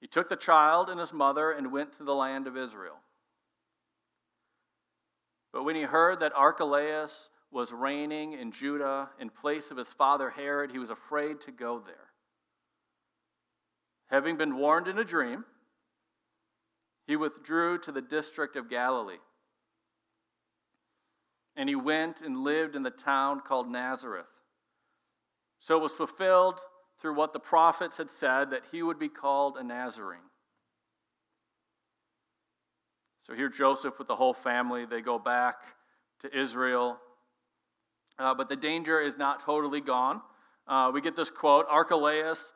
he 0.00 0.06
took 0.06 0.28
the 0.28 0.36
child 0.36 0.88
and 0.88 1.00
his 1.00 1.12
mother 1.12 1.50
and 1.50 1.72
went 1.72 1.96
to 1.98 2.04
the 2.04 2.14
land 2.14 2.46
of 2.46 2.56
Israel. 2.56 2.96
But 5.52 5.64
when 5.64 5.76
he 5.76 5.82
heard 5.82 6.20
that 6.20 6.32
Archelaus 6.34 7.30
was 7.50 7.72
reigning 7.72 8.34
in 8.34 8.52
Judah 8.52 9.10
in 9.18 9.30
place 9.30 9.70
of 9.70 9.76
his 9.76 9.88
father 9.88 10.30
Herod, 10.30 10.70
he 10.70 10.78
was 10.78 10.90
afraid 10.90 11.40
to 11.42 11.50
go 11.50 11.80
there. 11.84 11.94
Having 14.08 14.36
been 14.36 14.56
warned 14.56 14.88
in 14.88 14.98
a 14.98 15.04
dream, 15.04 15.44
he 17.06 17.16
withdrew 17.16 17.78
to 17.78 17.92
the 17.92 18.02
district 18.02 18.56
of 18.56 18.70
Galilee. 18.70 19.20
And 21.56 21.68
he 21.68 21.74
went 21.74 22.20
and 22.20 22.44
lived 22.44 22.76
in 22.76 22.82
the 22.82 22.90
town 22.90 23.40
called 23.40 23.68
Nazareth. 23.68 24.26
So 25.60 25.76
it 25.76 25.82
was 25.82 25.92
fulfilled 25.92 26.60
through 27.00 27.14
what 27.14 27.32
the 27.32 27.38
prophets 27.38 27.96
had 27.96 28.10
said 28.10 28.50
that 28.50 28.62
he 28.72 28.82
would 28.82 28.98
be 28.98 29.08
called 29.08 29.56
a 29.56 29.62
Nazarene. 29.62 30.20
So 33.26 33.34
here, 33.34 33.48
Joseph 33.48 33.98
with 33.98 34.08
the 34.08 34.16
whole 34.16 34.32
family, 34.32 34.86
they 34.86 35.02
go 35.02 35.18
back 35.18 35.56
to 36.20 36.38
Israel. 36.38 36.98
Uh, 38.18 38.34
but 38.34 38.48
the 38.48 38.56
danger 38.56 39.00
is 39.00 39.16
not 39.18 39.40
totally 39.40 39.80
gone. 39.80 40.22
Uh, 40.66 40.90
we 40.92 41.00
get 41.00 41.14
this 41.14 41.30
quote 41.30 41.66
Archelaus 41.68 42.52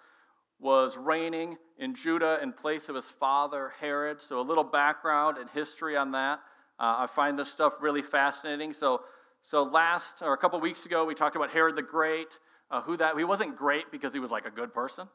was 0.59 0.97
reigning 0.97 1.57
in 1.79 1.95
Judah 1.95 2.39
in 2.43 2.53
place 2.53 2.89
of 2.89 2.95
his 2.95 3.05
father 3.05 3.73
Herod. 3.81 4.21
So, 4.21 4.41
a 4.41 4.43
little 4.43 4.65
background 4.65 5.37
and 5.39 5.51
history 5.51 5.97
on 5.97 6.13
that. 6.13 6.41
Uh, 6.79 6.97
I 6.99 7.07
find 7.07 7.39
this 7.39 7.51
stuff 7.51 7.75
really 7.81 8.03
fascinating. 8.03 8.73
So, 8.73 9.03
so 9.43 9.63
last 9.63 10.23
or 10.23 10.33
a 10.33 10.39
couple 10.39 10.59
weeks 10.61 10.87
ago, 10.87 11.05
we 11.05 11.15
talked 11.15 11.37
about 11.37 11.51
Herod 11.51 11.77
the 11.77 11.83
Great. 11.83 12.39
Uh, 12.73 12.81
who 12.81 12.97
that 12.97 13.17
he 13.19 13.23
wasn't 13.23 13.55
great 13.55 13.93
because 13.93 14.15
he 14.15 14.19
was 14.19 14.31
like 14.31 14.47
a 14.47 14.51
good 14.51 14.73
person. 14.73 15.07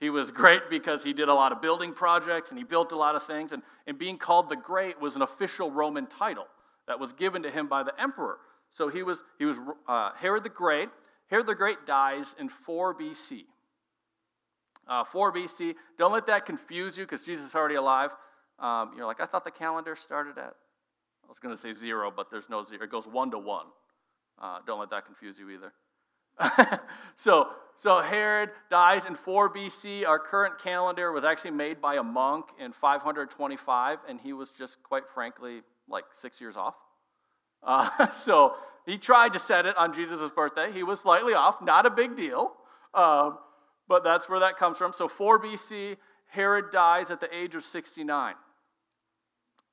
He 0.00 0.10
was 0.10 0.30
great 0.30 0.62
because 0.70 1.02
he 1.02 1.12
did 1.12 1.28
a 1.28 1.34
lot 1.34 1.52
of 1.52 1.60
building 1.62 1.92
projects 1.92 2.50
and 2.50 2.58
he 2.58 2.64
built 2.64 2.90
a 2.92 2.96
lot 2.96 3.14
of 3.14 3.26
things. 3.26 3.52
And, 3.52 3.62
and 3.86 3.98
being 3.98 4.18
called 4.18 4.48
the 4.48 4.56
Great 4.56 5.00
was 5.00 5.14
an 5.14 5.22
official 5.22 5.70
Roman 5.70 6.06
title. 6.06 6.46
that 6.86 6.98
was 6.98 7.12
given 7.12 7.42
to 7.42 7.50
him 7.50 7.68
by 7.68 7.82
the 7.82 7.98
emperor. 8.00 8.38
So 8.70 8.88
he 8.88 9.02
was, 9.02 9.22
he 9.38 9.44
was 9.44 9.58
uh, 9.88 10.12
Herod 10.16 10.44
the 10.44 10.48
Great. 10.48 10.88
Herod 11.28 11.46
the 11.46 11.54
Great 11.54 11.86
dies 11.86 12.34
in 12.38 12.48
4 12.48 12.94
BC. 12.94 13.44
Uh, 14.86 15.04
4 15.04 15.32
BC. 15.32 15.74
Don't 15.98 16.12
let 16.12 16.26
that 16.26 16.46
confuse 16.46 16.96
you 16.96 17.04
because 17.04 17.22
Jesus 17.22 17.46
is 17.46 17.54
already 17.54 17.74
alive. 17.74 18.10
Um, 18.58 18.92
you're 18.96 19.06
like, 19.06 19.20
I 19.20 19.26
thought 19.26 19.44
the 19.44 19.50
calendar 19.50 19.96
started 19.96 20.38
at, 20.38 20.54
I 21.24 21.28
was 21.28 21.38
going 21.40 21.54
to 21.54 21.60
say 21.60 21.74
zero, 21.74 22.12
but 22.14 22.30
there's 22.30 22.48
no 22.48 22.64
zero. 22.64 22.84
It 22.84 22.90
goes 22.90 23.06
one 23.06 23.30
to 23.32 23.38
one. 23.38 23.66
Uh, 24.40 24.58
don't 24.66 24.78
let 24.78 24.90
that 24.90 25.04
confuse 25.04 25.38
you 25.38 25.50
either. 25.50 25.72
so, 27.16 27.48
so 27.78 28.00
Herod 28.00 28.50
dies 28.70 29.04
in 29.04 29.14
4 29.14 29.52
BC. 29.52 30.06
Our 30.06 30.18
current 30.18 30.58
calendar 30.58 31.12
was 31.12 31.24
actually 31.24 31.52
made 31.52 31.80
by 31.80 31.96
a 31.96 32.02
monk 32.02 32.46
in 32.58 32.72
525, 32.72 33.98
and 34.08 34.20
he 34.20 34.32
was 34.32 34.50
just, 34.50 34.82
quite 34.82 35.04
frankly, 35.14 35.62
like 35.88 36.04
six 36.12 36.40
years 36.40 36.56
off. 36.56 36.74
Uh, 37.62 38.08
so 38.12 38.54
he 38.84 38.98
tried 38.98 39.32
to 39.32 39.38
set 39.38 39.66
it 39.66 39.76
on 39.76 39.94
Jesus' 39.94 40.30
birthday. 40.30 40.72
He 40.72 40.82
was 40.82 41.00
slightly 41.00 41.34
off, 41.34 41.60
not 41.62 41.86
a 41.86 41.90
big 41.90 42.16
deal, 42.16 42.52
um, 42.94 43.38
but 43.88 44.04
that's 44.04 44.28
where 44.28 44.40
that 44.40 44.56
comes 44.56 44.76
from. 44.78 44.92
So 44.92 45.08
4 45.08 45.40
BC, 45.40 45.96
Herod 46.28 46.66
dies 46.72 47.10
at 47.10 47.20
the 47.20 47.34
age 47.34 47.54
of 47.54 47.64
69. 47.64 48.34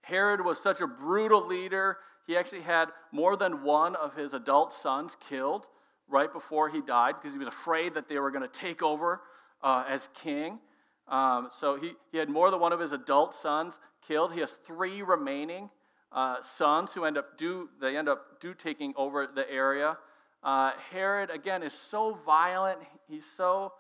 Herod 0.02 0.44
was 0.44 0.62
such 0.62 0.82
a 0.82 0.88
brutal 0.88 1.48
leader, 1.48 1.98
he 2.28 2.38
actually 2.38 2.62
had 2.62 2.90
more 3.12 3.36
than 3.36 3.64
one 3.64 3.96
of 3.96 4.16
his 4.16 4.34
adult 4.34 4.74
sons 4.74 5.18
killed 5.30 5.68
right 6.08 6.32
before 6.32 6.70
he 6.70 6.82
died 6.82 7.16
because 7.20 7.34
he 7.34 7.40
was 7.40 7.48
afraid 7.48 7.94
that 7.94 8.08
they 8.08 8.20
were 8.20 8.32
going 8.32 8.44
to 8.44 8.60
take 8.60 8.82
over 8.82 9.22
uh, 9.62 9.84
as 9.88 10.10
king. 10.14 10.60
Um, 11.08 11.50
so 11.52 11.78
he, 11.80 11.94
he 12.12 12.18
had 12.18 12.30
more 12.30 12.52
than 12.52 12.60
one 12.60 12.74
of 12.74 12.80
his 12.80 12.92
adult 12.92 13.36
sons 13.36 13.80
killed. 14.08 14.34
He 14.34 14.40
has 14.40 14.52
three 14.66 15.02
remaining 15.02 15.70
uh, 16.12 16.42
sons 16.42 16.94
who 16.94 17.06
end 17.06 17.18
up 17.18 17.38
do 17.38 17.70
they 17.82 17.98
end 17.98 18.08
up 18.08 18.40
do 18.40 18.54
taking 18.54 18.94
over 18.96 19.28
the 19.28 19.50
area. 19.52 19.98
Uh, 20.44 20.72
Herod 20.92 21.30
again 21.30 21.64
is 21.64 21.74
so 21.74 22.18
violent. 22.26 22.80
He's 23.08 23.26
so 23.26 23.74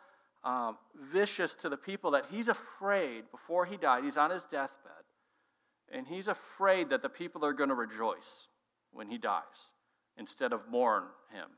um, 0.44 0.77
vicious 1.12 1.53
to 1.56 1.70
the 1.70 1.77
people 1.77 2.12
that 2.12 2.25
he's 2.32 2.48
afraid 2.48 3.24
before 3.32 3.65
he 3.65 3.77
died. 3.77 4.03
He's 4.03 4.18
on 4.18 4.32
his 4.32 4.44
deathbed, 4.46 5.03
and 5.92 6.08
he's 6.08 6.27
afraid 6.27 6.89
that 6.89 7.01
the 7.01 7.10
people 7.10 7.46
are 7.46 7.53
going 7.53 7.70
to 7.70 7.75
rejoice 7.75 8.48
when 8.92 9.08
he 9.08 9.18
dies 9.18 9.70
instead 10.18 10.53
of 10.53 10.62
mourn 10.70 11.03
him. 11.32 11.50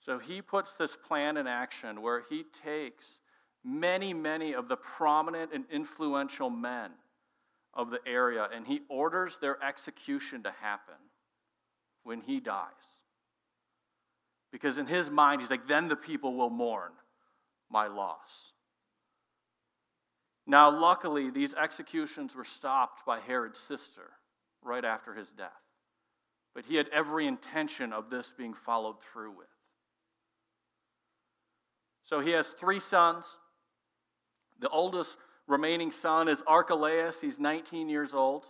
So 0.00 0.18
he 0.18 0.42
puts 0.42 0.74
this 0.74 0.96
plan 0.96 1.36
in 1.36 1.46
action 1.46 2.02
where 2.02 2.22
he 2.28 2.44
takes 2.64 3.20
many, 3.64 4.14
many 4.14 4.54
of 4.54 4.68
the 4.68 4.76
prominent 4.76 5.52
and 5.52 5.64
influential 5.70 6.50
men 6.50 6.90
of 7.74 7.90
the 7.90 8.00
area 8.06 8.48
and 8.54 8.66
he 8.66 8.82
orders 8.88 9.38
their 9.40 9.62
execution 9.62 10.42
to 10.44 10.50
happen 10.50 10.94
when 12.04 12.20
he 12.20 12.40
dies. 12.40 12.68
Because 14.50 14.78
in 14.78 14.86
his 14.86 15.10
mind, 15.10 15.40
he's 15.40 15.50
like, 15.50 15.68
then 15.68 15.88
the 15.88 15.96
people 15.96 16.34
will 16.34 16.50
mourn 16.50 16.92
my 17.70 17.86
loss. 17.86 18.52
Now, 20.46 20.70
luckily, 20.70 21.30
these 21.30 21.52
executions 21.52 22.34
were 22.34 22.44
stopped 22.44 23.04
by 23.04 23.20
Herod's 23.20 23.58
sister 23.58 24.10
right 24.62 24.84
after 24.84 25.12
his 25.12 25.30
death. 25.30 25.50
But 26.54 26.64
he 26.64 26.76
had 26.76 26.88
every 26.88 27.26
intention 27.26 27.92
of 27.92 28.08
this 28.08 28.32
being 28.36 28.54
followed 28.54 28.96
through 29.02 29.32
with. 29.32 29.46
So 32.08 32.20
he 32.20 32.30
has 32.30 32.48
three 32.48 32.80
sons. 32.80 33.26
The 34.60 34.68
oldest 34.70 35.18
remaining 35.46 35.92
son 35.92 36.26
is 36.26 36.42
Archelaus. 36.46 37.20
He's 37.20 37.38
19 37.38 37.90
years 37.90 38.14
old. 38.14 38.46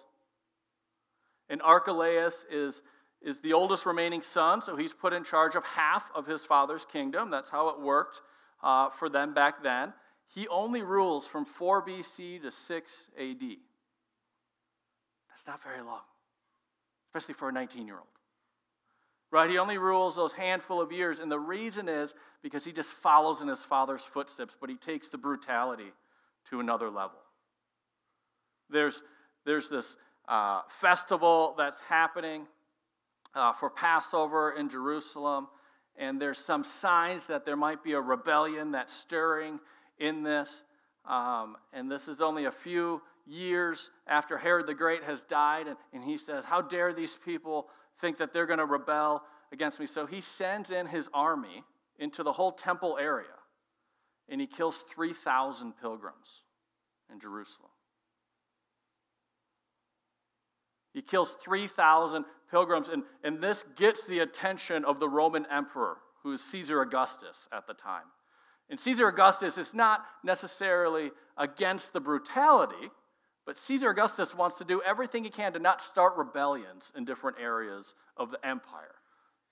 And 1.48 1.60
Archelaus 1.62 2.46
is, 2.52 2.82
is 3.20 3.40
the 3.40 3.54
oldest 3.54 3.84
remaining 3.84 4.22
son, 4.22 4.62
so 4.62 4.76
he's 4.76 4.92
put 4.92 5.12
in 5.12 5.24
charge 5.24 5.56
of 5.56 5.64
half 5.64 6.08
of 6.14 6.24
his 6.24 6.44
father's 6.44 6.84
kingdom. 6.84 7.30
That's 7.30 7.50
how 7.50 7.70
it 7.70 7.80
worked 7.80 8.20
uh, 8.62 8.90
for 8.90 9.08
them 9.08 9.34
back 9.34 9.60
then. 9.60 9.92
He 10.28 10.46
only 10.46 10.82
rules 10.82 11.26
from 11.26 11.44
4 11.44 11.84
BC 11.84 12.42
to 12.42 12.52
6 12.52 13.10
AD. 13.18 13.40
That's 15.30 15.46
not 15.48 15.64
very 15.64 15.82
long, 15.82 16.02
especially 17.08 17.34
for 17.34 17.48
a 17.48 17.52
19 17.52 17.88
year 17.88 17.96
old. 17.96 18.17
Right? 19.30 19.50
He 19.50 19.58
only 19.58 19.76
rules 19.76 20.16
those 20.16 20.32
handful 20.32 20.80
of 20.80 20.90
years, 20.90 21.18
and 21.18 21.30
the 21.30 21.38
reason 21.38 21.88
is 21.88 22.14
because 22.42 22.64
he 22.64 22.72
just 22.72 22.90
follows 22.90 23.42
in 23.42 23.48
his 23.48 23.60
father's 23.60 24.02
footsteps, 24.02 24.56
but 24.58 24.70
he 24.70 24.76
takes 24.76 25.08
the 25.08 25.18
brutality 25.18 25.92
to 26.48 26.60
another 26.60 26.88
level. 26.88 27.18
There's, 28.70 29.02
there's 29.44 29.68
this 29.68 29.96
uh, 30.28 30.62
festival 30.80 31.54
that's 31.58 31.80
happening 31.80 32.46
uh, 33.34 33.52
for 33.52 33.68
Passover 33.68 34.52
in 34.52 34.70
Jerusalem, 34.70 35.48
and 35.96 36.20
there's 36.20 36.38
some 36.38 36.64
signs 36.64 37.26
that 37.26 37.44
there 37.44 37.56
might 37.56 37.82
be 37.82 37.92
a 37.92 38.00
rebellion 38.00 38.70
that's 38.72 38.94
stirring 38.94 39.58
in 39.98 40.22
this. 40.22 40.62
Um, 41.04 41.56
and 41.72 41.90
this 41.90 42.08
is 42.08 42.20
only 42.20 42.44
a 42.44 42.50
few 42.50 43.02
years 43.26 43.90
after 44.06 44.38
Herod 44.38 44.66
the 44.66 44.74
Great 44.74 45.02
has 45.04 45.22
died, 45.22 45.66
and, 45.66 45.76
and 45.92 46.02
he 46.04 46.16
says, 46.16 46.44
How 46.44 46.62
dare 46.62 46.92
these 46.92 47.16
people 47.24 47.68
think 48.00 48.18
that 48.18 48.32
they're 48.32 48.46
going 48.46 48.58
to 48.58 48.66
rebel 48.66 49.22
against 49.52 49.80
me? 49.80 49.86
So 49.86 50.06
he 50.06 50.20
sends 50.20 50.70
in 50.70 50.86
his 50.86 51.08
army 51.12 51.64
into 51.98 52.22
the 52.22 52.32
whole 52.32 52.52
temple 52.52 52.96
area, 53.00 53.26
and 54.28 54.40
he 54.40 54.46
kills 54.46 54.78
3,000 54.94 55.74
pilgrims 55.80 56.42
in 57.12 57.20
Jerusalem. 57.20 57.70
He 60.94 61.02
kills 61.02 61.34
3,000 61.42 62.24
pilgrims, 62.50 62.88
and, 62.88 63.02
and 63.22 63.42
this 63.42 63.64
gets 63.76 64.04
the 64.06 64.20
attention 64.20 64.84
of 64.84 64.98
the 64.98 65.08
Roman 65.08 65.46
emperor, 65.50 65.98
who 66.22 66.32
is 66.32 66.42
Caesar 66.44 66.80
Augustus 66.82 67.46
at 67.52 67.66
the 67.66 67.74
time. 67.74 68.04
And 68.70 68.78
Caesar 68.78 69.08
Augustus 69.08 69.58
is 69.58 69.72
not 69.72 70.04
necessarily 70.24 71.10
against 71.36 71.92
the 71.92 72.00
brutality, 72.00 72.90
but 73.48 73.56
Caesar 73.60 73.88
Augustus 73.88 74.34
wants 74.34 74.56
to 74.56 74.64
do 74.66 74.82
everything 74.82 75.24
he 75.24 75.30
can 75.30 75.54
to 75.54 75.58
not 75.58 75.80
start 75.80 76.18
rebellions 76.18 76.92
in 76.94 77.06
different 77.06 77.38
areas 77.40 77.94
of 78.14 78.30
the 78.30 78.46
empire. 78.46 78.94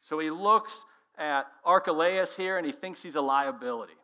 So 0.02 0.18
he 0.18 0.28
looks 0.28 0.84
at 1.16 1.46
Archelaus 1.64 2.36
here 2.36 2.58
and 2.58 2.66
he 2.66 2.72
thinks 2.72 3.02
he's 3.02 3.14
a 3.14 3.22
liability. 3.22 3.96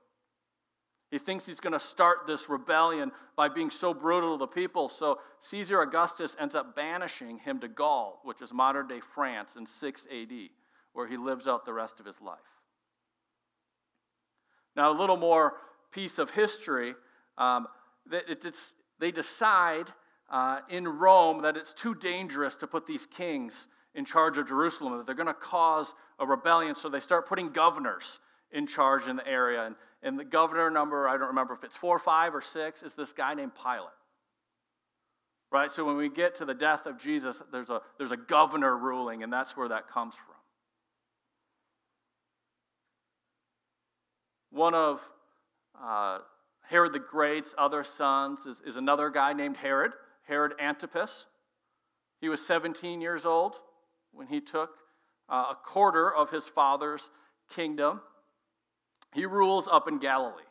He 1.11 1.19
thinks 1.19 1.45
he's 1.45 1.61
going 1.61 1.75
to 1.75 1.79
start 1.79 2.21
this 2.27 2.49
rebellion 2.49 3.13
by 3.37 3.51
being 3.51 3.69
so 3.69 3.93
brutal 3.93 4.39
to 4.39 4.39
the 4.39 4.47
people. 4.47 4.89
So 4.89 5.19
Caesar 5.41 5.83
Augustus 5.83 6.35
ends 6.41 6.55
up 6.55 6.75
banishing 6.75 7.37
him 7.37 7.61
to 7.61 7.69
Gaul, 7.69 8.19
which 8.25 8.41
is 8.41 8.51
modern 8.51 8.89
day 8.89 9.01
France, 9.01 9.57
in 9.57 9.67
6 9.67 10.07
AD, 10.11 10.33
where 10.95 11.07
he 11.07 11.19
lives 11.19 11.47
out 11.47 11.67
the 11.67 11.75
rest 11.75 12.01
of 12.01 12.07
his 12.07 12.19
life. 12.23 12.39
Now, 14.75 14.91
a 14.91 14.97
little 14.99 15.19
more 15.19 15.53
piece 15.93 16.19
of 16.19 16.31
history. 16.31 16.95
Um, 17.37 17.67
they 19.03 19.11
decide 19.11 19.91
uh, 20.31 20.61
in 20.71 20.87
Rome 20.87 21.43
that 21.43 21.57
it's 21.57 21.75
too 21.75 21.97
dangerous 21.97 22.55
to 22.57 22.69
put 22.69 22.87
these 22.87 23.05
kings 23.05 23.67
in 23.97 24.05
charge 24.05 24.39
of 24.39 24.47
Jerusalem, 24.47 24.97
that 24.97 25.07
they're 25.07 25.17
going 25.17 25.27
to 25.27 25.35
cause 25.35 25.93
a 26.21 26.27
rebellion. 26.27 26.77
So 26.77 26.89
they 26.89 27.01
start 27.01 27.29
putting 27.29 27.51
governors 27.51 28.21
in 28.53 28.65
charge 28.65 29.09
in 29.09 29.17
the 29.17 29.27
area. 29.27 29.65
And, 29.65 29.75
and 30.05 30.17
the 30.17 30.25
governor 30.25 30.71
number, 30.71 31.09
I 31.09 31.19
don't 31.19 31.27
remember 31.27 31.53
if 31.53 31.65
it's 31.65 31.77
four, 31.77 31.99
five, 31.99 32.33
or 32.33 32.41
six, 32.41 32.85
is 32.85 32.95
this 32.95 33.13
guy 33.13 33.35
named 33.35 33.53
Pilate. 33.61 33.89
Right? 35.51 35.73
So 35.73 35.85
when 35.85 35.97
we 35.97 36.09
get 36.09 36.37
to 36.37 36.45
the 36.45 36.55
death 36.55 36.87
of 36.87 36.97
Jesus, 36.97 37.43
there's 37.51 37.71
a, 37.71 37.81
there's 37.99 38.13
a 38.13 38.17
governor 38.17 38.77
ruling, 38.77 39.25
and 39.25 39.33
that's 39.33 39.57
where 39.57 39.69
that 39.69 39.89
comes 39.89 40.15
from. 40.15 40.37
One 44.53 44.75
of 44.75 45.03
uh, 45.83 46.19
Herod 46.73 46.95
the 46.95 46.99
Great's 46.99 47.55
other 47.59 47.85
sons 47.85 48.47
is, 48.47 48.62
is 48.64 48.76
another 48.76 49.11
guy 49.11 49.35
named 49.35 49.59
Herod, 49.59 49.93
Herod 50.23 50.55
Antipas. 50.59 51.26
He 52.19 52.31
was 52.31 52.45
17 52.47 53.02
years 53.02 53.26
old 53.26 53.57
when 54.11 54.26
he 54.26 54.41
took 54.41 54.71
uh, 55.29 55.49
a 55.50 55.59
quarter 55.62 56.12
of 56.12 56.31
his 56.31 56.49
father's 56.49 57.11
kingdom. 57.55 58.00
He 59.12 59.26
rules 59.26 59.69
up 59.71 59.87
in 59.87 59.99
Galilee. 59.99 60.45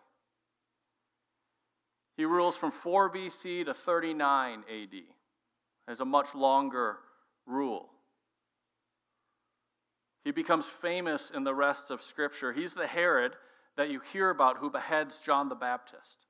He 2.17 2.25
rules 2.25 2.55
from 2.55 2.69
4 2.69 3.11
BC 3.11 3.65
to 3.65 3.73
39 3.73 4.63
AD. 4.71 5.01
Has 5.87 6.01
a 6.01 6.05
much 6.05 6.35
longer 6.35 6.97
rule. 7.47 7.89
He 10.23 10.29
becomes 10.29 10.67
famous 10.67 11.31
in 11.31 11.43
the 11.43 11.55
rest 11.55 11.89
of 11.89 11.99
Scripture. 11.99 12.53
He's 12.53 12.75
the 12.75 12.85
Herod 12.85 13.33
that 13.77 13.89
you 13.89 14.01
hear 14.11 14.29
about 14.29 14.57
who 14.57 14.69
beheads 14.69 15.19
John 15.19 15.49
the 15.49 15.55
Baptist 15.55 16.25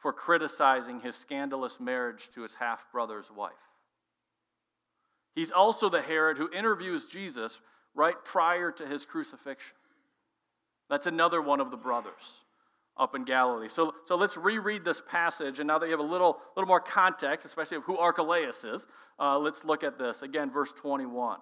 for 0.00 0.12
criticizing 0.12 1.00
his 1.00 1.14
scandalous 1.14 1.78
marriage 1.78 2.30
to 2.34 2.42
his 2.42 2.54
half 2.54 2.84
brother's 2.90 3.30
wife. 3.30 3.52
He's 5.34 5.50
also 5.50 5.88
the 5.88 6.00
Herod 6.00 6.38
who 6.38 6.50
interviews 6.52 7.06
Jesus 7.06 7.60
right 7.94 8.16
prior 8.24 8.72
to 8.72 8.86
his 8.86 9.04
crucifixion. 9.04 9.76
That's 10.88 11.06
another 11.06 11.40
one 11.40 11.60
of 11.60 11.70
the 11.70 11.76
brothers 11.76 12.44
up 12.96 13.14
in 13.14 13.24
Galilee. 13.24 13.68
So, 13.68 13.94
so 14.06 14.16
let's 14.16 14.36
reread 14.36 14.84
this 14.84 15.00
passage. 15.08 15.58
And 15.60 15.68
now 15.68 15.78
that 15.78 15.86
you 15.86 15.92
have 15.92 16.00
a 16.00 16.02
little, 16.02 16.38
little 16.56 16.68
more 16.68 16.80
context, 16.80 17.46
especially 17.46 17.76
of 17.76 17.84
who 17.84 17.96
Archelaus 17.96 18.64
is, 18.64 18.86
uh, 19.18 19.38
let's 19.38 19.64
look 19.64 19.84
at 19.84 19.98
this. 19.98 20.22
Again, 20.22 20.50
verse 20.50 20.72
21. 20.72 21.38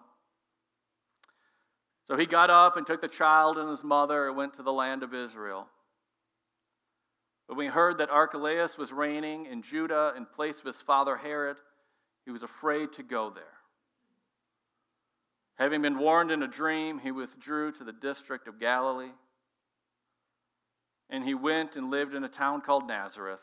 So 2.09 2.17
he 2.17 2.25
got 2.25 2.49
up 2.49 2.77
and 2.77 2.87
took 2.87 3.03
the 3.03 3.09
child 3.09 3.59
and 3.59 3.69
his 3.69 3.85
mother 3.85 4.29
and 4.29 4.37
went 4.37 4.55
to 4.55 4.62
the 4.62 4.73
land 4.73 5.03
of 5.03 5.12
Israel. 5.12 5.69
But 7.47 7.57
when 7.57 7.67
he 7.67 7.71
heard 7.71 7.99
that 7.99 8.11
Archelaus 8.11 8.79
was 8.79 8.93
reigning 8.93 9.47
in 9.47 9.62
Judah 9.62 10.15
in 10.17 10.25
place 10.25 10.59
of 10.59 10.65
his 10.65 10.77
father 10.77 11.17
Herod, 11.17 11.59
he 12.25 12.31
was 12.31 12.43
afraid 12.43 12.93
to 12.95 13.03
go 13.03 13.31
there. 13.31 13.45
Having 15.57 15.83
been 15.83 15.99
warned 15.99 16.31
in 16.31 16.43
a 16.43 16.49
dream, 16.49 16.99
he 16.99 17.11
withdrew 17.11 17.73
to 17.73 17.85
the 17.85 17.93
district 17.93 18.49
of 18.49 18.61
Galilee. 18.61 19.12
And 21.11 21.25
he 21.25 21.35
went 21.35 21.77
and 21.77 21.91
lived 21.91 22.15
in 22.15 22.25
a 22.25 22.29
town 22.29 22.61
called 22.61 22.87
Nazareth. 22.87 23.41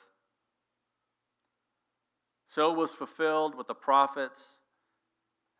So 2.48 2.74
was 2.74 2.94
fulfilled 2.94 3.56
what 3.56 3.68
the 3.68 3.76
prophets 3.76 4.44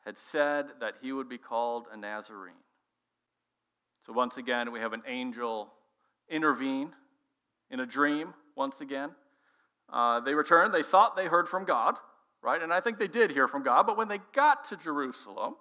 had 0.06 0.18
said 0.18 0.68
that 0.80 0.96
he 1.02 1.12
would 1.12 1.28
be 1.28 1.40
called 1.40 1.88
a 1.92 1.98
Nazarene. 1.98 2.54
So 4.06 4.14
once 4.14 4.38
again, 4.38 4.72
we 4.72 4.80
have 4.80 4.94
an 4.94 5.02
angel 5.08 5.72
intervene 6.30 6.92
in 7.72 7.80
a 7.80 7.86
dream 7.86 8.34
once 8.56 8.82
again. 8.82 9.10
Uh, 9.92 10.20
they 10.20 10.34
returned. 10.34 10.74
They 10.74 10.84
thought 10.84 11.16
they 11.16 11.26
heard 11.26 11.48
from 11.48 11.66
God, 11.66 11.96
right? 12.44 12.62
And 12.62 12.72
I 12.72 12.82
think 12.82 13.00
they 13.00 13.08
did 13.08 13.32
hear 13.32 13.48
from 13.48 13.64
God. 13.64 13.88
But 13.88 13.98
when 13.98 14.08
they 14.08 14.20
got 14.34 14.66
to 14.66 14.78
Jerusalem, 14.78 15.56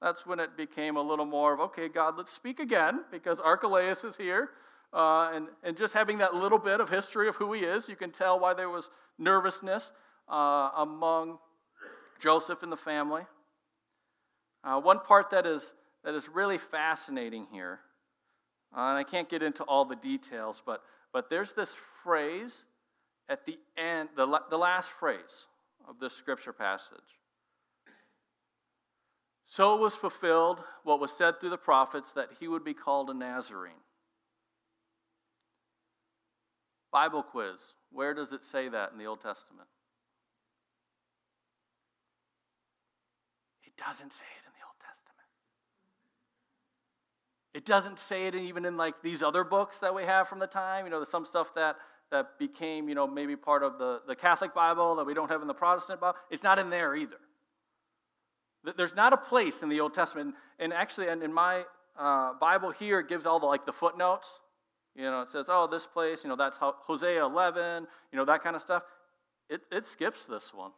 that's 0.00 0.26
when 0.26 0.40
it 0.40 0.56
became 0.56 0.96
a 0.96 1.02
little 1.02 1.24
more 1.24 1.54
of, 1.54 1.60
okay, 1.60 1.88
God, 1.88 2.16
let's 2.16 2.32
speak 2.32 2.60
again 2.60 3.04
because 3.10 3.38
Archelaus 3.38 4.04
is 4.04 4.16
here. 4.16 4.50
Uh, 4.92 5.30
and, 5.32 5.46
and 5.62 5.76
just 5.76 5.94
having 5.94 6.18
that 6.18 6.34
little 6.34 6.58
bit 6.58 6.80
of 6.80 6.88
history 6.88 7.28
of 7.28 7.36
who 7.36 7.52
he 7.52 7.60
is, 7.60 7.88
you 7.88 7.96
can 7.96 8.10
tell 8.10 8.38
why 8.38 8.52
there 8.52 8.68
was 8.68 8.90
nervousness 9.18 9.92
uh, 10.28 10.70
among 10.76 11.38
Joseph 12.20 12.62
and 12.62 12.70
the 12.70 12.76
family. 12.76 13.22
Uh, 14.64 14.80
one 14.80 15.00
part 15.00 15.30
that 15.30 15.46
is, 15.46 15.72
that 16.04 16.14
is 16.14 16.28
really 16.28 16.58
fascinating 16.58 17.46
here, 17.52 17.80
uh, 18.76 18.80
and 18.80 18.98
I 18.98 19.04
can't 19.04 19.28
get 19.28 19.42
into 19.42 19.62
all 19.64 19.84
the 19.84 19.96
details, 19.96 20.62
but, 20.64 20.82
but 21.12 21.30
there's 21.30 21.52
this 21.52 21.76
phrase 22.02 22.64
at 23.28 23.46
the 23.46 23.58
end, 23.76 24.08
the, 24.16 24.40
the 24.50 24.58
last 24.58 24.90
phrase 24.90 25.46
of 25.88 25.98
this 25.98 26.14
scripture 26.14 26.52
passage. 26.52 26.98
So 29.46 29.76
was 29.76 29.94
fulfilled 29.94 30.62
what 30.82 30.98
was 30.98 31.12
said 31.12 31.38
through 31.38 31.50
the 31.50 31.58
prophets 31.58 32.12
that 32.12 32.30
he 32.40 32.48
would 32.48 32.64
be 32.64 32.74
called 32.74 33.10
a 33.10 33.14
Nazarene. 33.14 33.74
Bible 36.90 37.22
quiz. 37.22 37.58
Where 37.90 38.14
does 38.14 38.32
it 38.32 38.44
say 38.44 38.68
that 38.68 38.92
in 38.92 38.98
the 38.98 39.06
Old 39.06 39.20
Testament? 39.20 39.68
It 43.64 43.72
doesn't 43.76 44.12
say 44.12 44.24
it 44.24 44.44
in 44.46 44.52
the 44.52 44.64
Old 44.64 44.78
Testament. 44.80 45.28
It 47.54 47.66
doesn't 47.66 47.98
say 47.98 48.26
it 48.26 48.34
even 48.34 48.64
in 48.64 48.76
like 48.76 49.02
these 49.02 49.22
other 49.22 49.44
books 49.44 49.78
that 49.80 49.94
we 49.94 50.04
have 50.04 50.28
from 50.28 50.38
the 50.38 50.46
time. 50.46 50.86
You 50.86 50.90
know, 50.90 50.98
there's 50.98 51.10
some 51.10 51.26
stuff 51.26 51.54
that 51.54 51.76
that 52.10 52.38
became, 52.38 52.88
you 52.88 52.94
know, 52.94 53.06
maybe 53.06 53.34
part 53.34 53.62
of 53.62 53.78
the, 53.78 54.02
the 54.06 54.14
Catholic 54.14 54.54
Bible 54.54 54.96
that 54.96 55.04
we 55.04 55.14
don't 55.14 55.30
have 55.30 55.40
in 55.40 55.48
the 55.48 55.54
Protestant 55.54 56.00
Bible. 56.00 56.18
It's 56.30 56.42
not 56.42 56.58
in 56.58 56.68
there 56.68 56.94
either. 56.94 57.16
There's 58.76 58.94
not 58.94 59.12
a 59.12 59.16
place 59.16 59.62
in 59.62 59.68
the 59.68 59.80
Old 59.80 59.94
Testament, 59.94 60.34
and 60.60 60.72
actually, 60.72 61.08
and 61.08 61.22
in 61.22 61.32
my 61.32 61.64
uh, 61.98 62.34
Bible 62.34 62.70
here, 62.70 63.00
it 63.00 63.08
gives 63.08 63.26
all 63.26 63.40
the 63.40 63.46
like 63.46 63.66
the 63.66 63.72
footnotes. 63.72 64.40
You 64.94 65.04
know, 65.04 65.22
it 65.22 65.28
says, 65.28 65.46
oh, 65.48 65.66
this 65.66 65.86
place, 65.86 66.22
you 66.22 66.28
know, 66.28 66.36
that's 66.36 66.58
Hosea 66.60 67.24
11, 67.24 67.86
you 68.12 68.18
know, 68.18 68.26
that 68.26 68.44
kind 68.44 68.54
of 68.54 68.62
stuff. 68.62 68.82
It, 69.48 69.62
it 69.72 69.84
skips 69.86 70.26
this 70.26 70.52
one. 70.54 70.70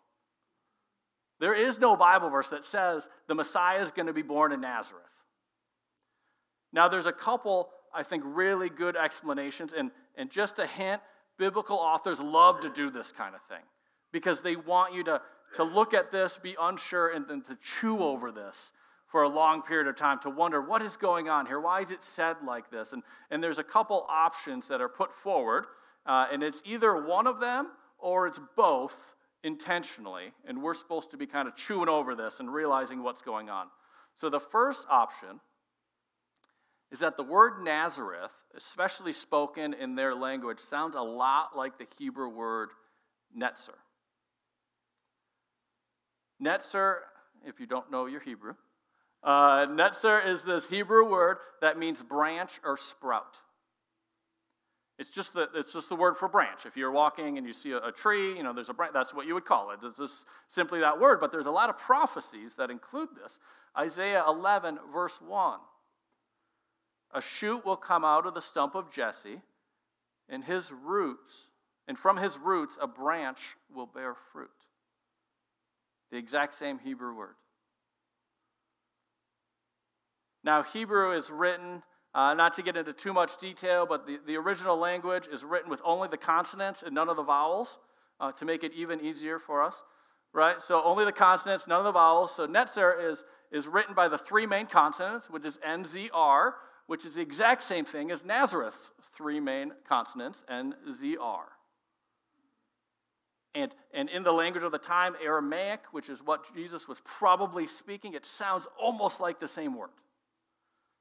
There 1.41 1.55
is 1.55 1.81
no 1.81 1.97
Bible 1.97 2.31
verse 2.31 2.49
that 2.51 2.65
says 2.65 3.09
the 3.27 3.35
Messiah 3.35 3.83
is 3.83 3.91
going 3.91 4.07
to 4.07 4.13
be 4.13 4.23
born 4.23 4.53
in 4.53 4.61
Nazareth. 4.61 5.03
Now, 6.75 6.89
there's 6.89 7.07
a 7.07 7.13
couple, 7.13 7.71
I 7.95 8.03
think, 8.03 8.25
really 8.27 8.69
good 8.69 8.97
explanations, 8.97 9.73
and, 9.73 9.93
and 10.17 10.29
just 10.29 10.59
a 10.59 10.67
hint 10.67 11.01
biblical 11.39 11.77
authors 11.77 12.19
love 12.19 12.61
to 12.63 12.69
do 12.69 12.91
this 12.91 13.13
kind 13.13 13.35
of 13.35 13.41
thing 13.43 13.63
because 14.13 14.41
they 14.41 14.57
want 14.57 14.93
you 14.93 15.05
to, 15.05 15.23
to 15.55 15.63
look 15.63 15.95
at 15.95 16.11
this, 16.11 16.39
be 16.43 16.57
unsure, 16.61 17.15
and 17.15 17.27
then 17.29 17.43
to 17.43 17.57
chew 17.63 18.01
over 18.01 18.33
this 18.33 18.73
for 19.07 19.23
a 19.23 19.29
long 19.29 19.63
period 19.63 19.87
of 19.87 19.95
time 19.95 20.19
to 20.19 20.31
wonder 20.31 20.61
what 20.61 20.83
is 20.83 20.97
going 20.97 21.29
on 21.29 21.47
here? 21.47 21.61
Why 21.61 21.81
is 21.81 21.93
it 21.93 22.03
said 22.03 22.37
like 22.45 22.69
this? 22.73 22.93
And, 22.93 23.05
and 23.31 23.41
there's 23.41 23.59
a 23.59 23.65
couple 23.65 24.05
options 24.09 24.67
that 24.67 24.81
are 24.81 24.89
put 24.89 25.15
forward, 25.15 25.67
uh, 26.07 26.27
and 26.33 26.43
it's 26.43 26.61
either 26.65 27.07
one 27.07 27.29
of 27.29 27.39
them 27.39 27.69
or 28.01 28.27
it's 28.27 28.41
both 28.57 28.97
intentionally. 29.45 30.33
And 30.45 30.61
we're 30.61 30.75
supposed 30.75 31.13
to 31.13 31.17
be 31.17 31.27
kind 31.27 31.47
of 31.47 31.55
chewing 31.55 31.89
over 31.89 32.17
this 32.17 32.41
and 32.41 32.53
realizing 32.53 33.05
what's 33.05 33.23
going 33.23 33.49
on. 33.49 33.69
So 34.17 34.29
the 34.29 34.41
first 34.41 34.87
option 34.91 35.39
is 36.92 37.01
that 37.01 37.16
the 37.16 37.23
word 37.23 37.62
Nazareth, 37.62 38.31
especially 38.57 39.12
spoken 39.12 39.75
in 39.75 39.94
their 39.94 40.14
language, 40.14 40.61
sounds 40.61 40.94
a 40.94 41.01
lot 41.01 41.57
like 41.57 41.79
the 41.79 41.87
Hebrew 41.99 42.29
word 42.29 42.70
netzer. 43.37 43.77
Netzer, 46.42 46.97
if 47.47 47.59
you 47.61 47.66
don't 47.66 47.90
know 47.90 48.07
your 48.07 48.20
Hebrew, 48.20 48.55
uh, 49.23 49.66
netzer 49.66 50.25
is 50.27 50.42
this 50.42 50.66
Hebrew 50.66 51.09
word 51.09 51.38
that 51.62 51.79
means 51.79 52.03
branch 52.03 52.61
or 52.64 52.77
sprout. 52.77 53.37
It's 54.99 55.11
just 55.11 55.33
the, 55.33 55.49
it's 55.55 55.73
just 55.73 55.88
the 55.88 55.97
word 55.97 56.16
for 56.16 56.29
branch. 56.29 56.66
If 56.66 56.77
you're 56.77 56.92
walking 56.92 57.37
and 57.38 57.47
you 57.47 57.53
see 57.53 57.73
a, 57.73 57.79
a 57.79 57.92
tree, 57.92 58.37
you 58.37 58.44
know, 58.44 58.53
there's 58.53 58.68
a 58.68 58.75
branch, 58.75 58.92
that's 58.92 59.12
what 59.12 59.27
you 59.27 59.35
would 59.35 59.44
call 59.44 59.70
it. 59.73 59.81
It's 59.83 59.99
just 59.99 60.25
simply 60.49 60.81
that 60.81 61.01
word. 61.01 61.18
But 61.20 61.33
there's 61.33 61.47
a 61.47 61.51
lot 61.51 61.68
of 61.68 61.79
prophecies 61.79 62.55
that 62.57 62.70
include 62.70 63.09
this. 63.20 63.38
Isaiah 63.77 64.23
11, 64.29 64.79
verse 64.92 65.18
1. 65.20 65.59
A 67.14 67.20
shoot 67.20 67.64
will 67.64 67.77
come 67.77 68.05
out 68.05 68.27
of 68.27 68.35
the 68.35 68.42
stump 68.42 68.74
of 68.74 68.90
Jesse, 68.90 69.40
and 70.29 70.44
his 70.44 70.72
roots, 70.72 71.46
and 71.87 71.98
from 71.98 72.16
his 72.16 72.37
roots 72.38 72.77
a 72.81 72.88
branch 72.88 73.38
will 73.72 73.87
bear 73.87 74.14
fruit. 74.33 74.50
The 76.11 76.18
exact 76.18 76.55
same 76.55 76.79
Hebrew 76.79 77.16
word. 77.16 77.37
Now, 80.42 80.62
Hebrew 80.62 81.16
is 81.16 81.31
written, 81.31 81.83
uh, 82.14 82.35
not 82.35 82.55
to 82.55 82.62
get 82.62 82.77
into 82.77 82.92
too 82.92 83.12
much 83.12 83.38
detail, 83.40 83.87
but 83.87 84.07
the, 84.07 84.18
the 84.27 84.37
original 84.37 84.77
language 84.77 85.27
is 85.33 85.42
written 85.42 85.70
with 85.70 85.81
only 85.85 86.09
the 86.09 86.18
consonants 86.18 86.83
and 86.83 86.94
none 86.94 87.09
of 87.09 87.16
the 87.16 87.22
vowels 87.22 87.79
uh, 88.20 88.33
to 88.33 88.44
make 88.44 88.62
it 88.62 88.72
even 88.74 89.00
easier 89.00 89.38
for 89.38 89.62
us, 89.62 89.83
right? 90.33 90.61
So 90.61 90.83
only 90.83 91.05
the 91.05 91.12
consonants, 91.12 91.66
none 91.66 91.79
of 91.79 91.85
the 91.85 91.92
vowels. 91.92 92.35
So 92.35 92.46
Netzer 92.46 93.11
is, 93.11 93.24
is 93.50 93.66
written 93.66 93.94
by 93.94 94.09
the 94.09 94.18
three 94.18 94.46
main 94.46 94.66
consonants, 94.66 95.31
which 95.31 95.44
is 95.44 95.57
NZR, 95.66 96.53
which 96.87 97.05
is 97.05 97.14
the 97.14 97.20
exact 97.20 97.62
same 97.62 97.85
thing 97.85 98.11
as 98.11 98.25
Nazareth's 98.25 98.90
three 99.16 99.40
main 99.40 99.73
consonants, 99.88 100.44
NZR. 100.51 101.44
And, 103.55 103.73
and 103.92 104.09
in 104.11 104.25
the 104.25 104.33
language 104.33 104.64
of 104.64 104.73
the 104.73 104.79
time, 104.79 105.14
Aramaic, 105.23 105.81
which 105.92 106.09
is 106.09 106.20
what 106.23 106.53
Jesus 106.55 106.88
was 106.88 107.01
probably 107.05 107.66
speaking, 107.66 108.14
it 108.14 108.27
sounds 108.27 108.66
almost 108.81 109.20
like 109.20 109.38
the 109.38 109.49
same 109.49 109.77
word. 109.77 109.90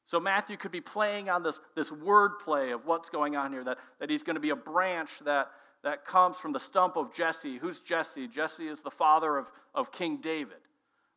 So 0.05 0.19
Matthew 0.19 0.57
could 0.57 0.71
be 0.71 0.81
playing 0.81 1.29
on 1.29 1.43
this, 1.43 1.59
this 1.75 1.91
word 1.91 2.33
play 2.43 2.71
of 2.71 2.85
what's 2.85 3.09
going 3.09 3.35
on 3.35 3.51
here, 3.51 3.63
that, 3.63 3.77
that 3.99 4.09
he's 4.09 4.21
going 4.21 4.35
to 4.35 4.41
be 4.41 4.51
a 4.51 4.55
branch 4.55 5.09
that, 5.25 5.49
that 5.83 6.05
comes 6.05 6.37
from 6.37 6.53
the 6.53 6.59
stump 6.59 6.95
of 6.95 7.13
Jesse. 7.13 7.57
Who's 7.57 7.79
Jesse? 7.79 8.27
Jesse 8.27 8.67
is 8.67 8.81
the 8.81 8.91
father 8.91 9.37
of, 9.37 9.47
of 9.73 9.91
King 9.91 10.17
David, 10.17 10.57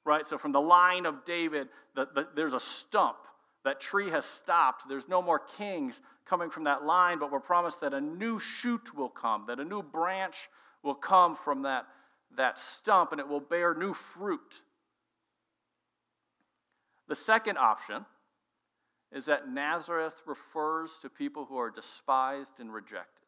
right? 0.05 0.27
So 0.27 0.39
from 0.39 0.53
the 0.53 0.61
line 0.61 1.05
of 1.05 1.25
David, 1.25 1.69
the, 1.95 2.09
the, 2.15 2.29
there's 2.35 2.55
a 2.55 2.61
stump. 2.61 3.17
That 3.67 3.81
tree 3.81 4.11
has 4.11 4.25
stopped. 4.25 4.89
There's 4.89 5.09
no 5.09 5.21
more 5.21 5.41
kings 5.41 6.01
coming 6.25 6.51
from 6.51 6.63
that 6.65 6.85
line, 6.85 7.19
but 7.19 7.33
we're 7.33 7.41
promised 7.41 7.81
that 7.81 7.95
a 7.95 8.01
new 8.01 8.39
shoot 8.39 8.95
will 8.95 9.09
come, 9.09 9.47
that 9.49 9.59
a 9.59 9.65
new 9.65 9.83
branch 9.83 10.37
will 10.85 10.95
come 10.95 11.35
from 11.35 11.63
that, 11.63 11.85
that 12.37 12.61
stump, 12.61 13.11
and 13.11 13.21
it 13.21 13.27
will 13.27 13.41
bear 13.41 13.75
new 13.75 13.93
fruit. 13.93 14.63
The 17.09 17.17
second 17.17 17.59
option 17.59 18.07
is 19.11 19.25
that 19.25 19.49
Nazareth 19.49 20.15
refers 20.27 20.93
to 21.03 21.09
people 21.09 21.45
who 21.45 21.57
are 21.57 21.71
despised 21.71 22.61
and 22.61 22.73
rejected. 22.73 23.27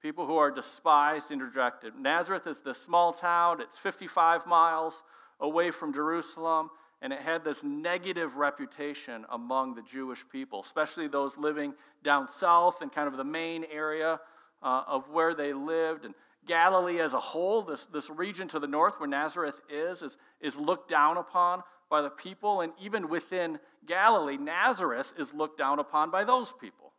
People 0.00 0.26
who 0.26 0.36
are 0.36 0.52
despised 0.52 1.32
and 1.32 1.42
rejected. 1.42 1.94
Nazareth 1.98 2.46
is 2.46 2.58
the 2.64 2.72
small 2.72 3.12
town, 3.12 3.60
it's 3.60 3.76
55 3.78 4.46
miles 4.46 5.02
away 5.40 5.72
from 5.72 5.92
Jerusalem, 5.92 6.70
and 7.02 7.12
it 7.12 7.20
had 7.20 7.44
this 7.44 7.62
negative 7.62 8.36
reputation 8.36 9.24
among 9.30 9.74
the 9.74 9.82
Jewish 9.82 10.24
people, 10.28 10.62
especially 10.62 11.08
those 11.08 11.36
living 11.36 11.74
down 12.04 12.28
south 12.30 12.82
and 12.82 12.92
kind 12.92 13.08
of 13.08 13.16
the 13.16 13.24
main 13.24 13.64
area 13.72 14.20
uh, 14.62 14.82
of 14.86 15.08
where 15.08 15.34
they 15.34 15.52
lived. 15.52 16.04
And 16.04 16.14
Galilee 16.46 17.00
as 17.00 17.12
a 17.12 17.20
whole, 17.20 17.62
this, 17.62 17.86
this 17.86 18.10
region 18.10 18.48
to 18.48 18.58
the 18.58 18.66
north 18.66 19.00
where 19.00 19.08
Nazareth 19.08 19.60
is, 19.68 20.02
is, 20.02 20.16
is 20.40 20.56
looked 20.56 20.88
down 20.90 21.16
upon 21.16 21.62
by 21.88 22.02
the 22.02 22.10
people, 22.10 22.60
and 22.60 22.72
even 22.80 23.08
within 23.08 23.58
Galilee, 23.86 24.36
Nazareth 24.36 25.12
is 25.18 25.34
looked 25.34 25.58
down 25.58 25.78
upon 25.78 26.10
by 26.10 26.24
those 26.24 26.52
people. 26.60 26.92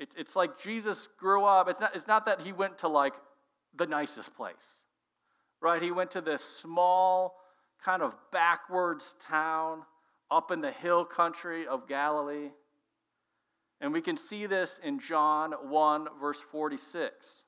it, 0.00 0.08
it's 0.16 0.34
like 0.34 0.58
Jesus 0.58 1.08
grew 1.18 1.44
up. 1.44 1.68
It's 1.68 1.78
not, 1.78 1.94
it's 1.94 2.06
not 2.06 2.24
that 2.26 2.40
he 2.40 2.52
went 2.52 2.78
to 2.78 2.88
like 2.88 3.12
the 3.76 3.86
nicest 3.86 4.34
place, 4.34 4.80
right? 5.60 5.80
He 5.80 5.92
went 5.92 6.10
to 6.12 6.22
this 6.22 6.42
small, 6.42 7.36
kind 7.84 8.02
of 8.02 8.14
backwards 8.32 9.14
town 9.20 9.82
up 10.30 10.50
in 10.50 10.60
the 10.60 10.70
hill 10.70 11.04
country 11.04 11.66
of 11.66 11.88
Galilee. 11.88 12.50
And 13.80 13.92
we 13.92 14.00
can 14.02 14.16
see 14.16 14.46
this 14.46 14.78
in 14.82 14.98
John 14.98 15.52
1, 15.52 16.08
verse 16.20 16.40
46. 16.52 17.44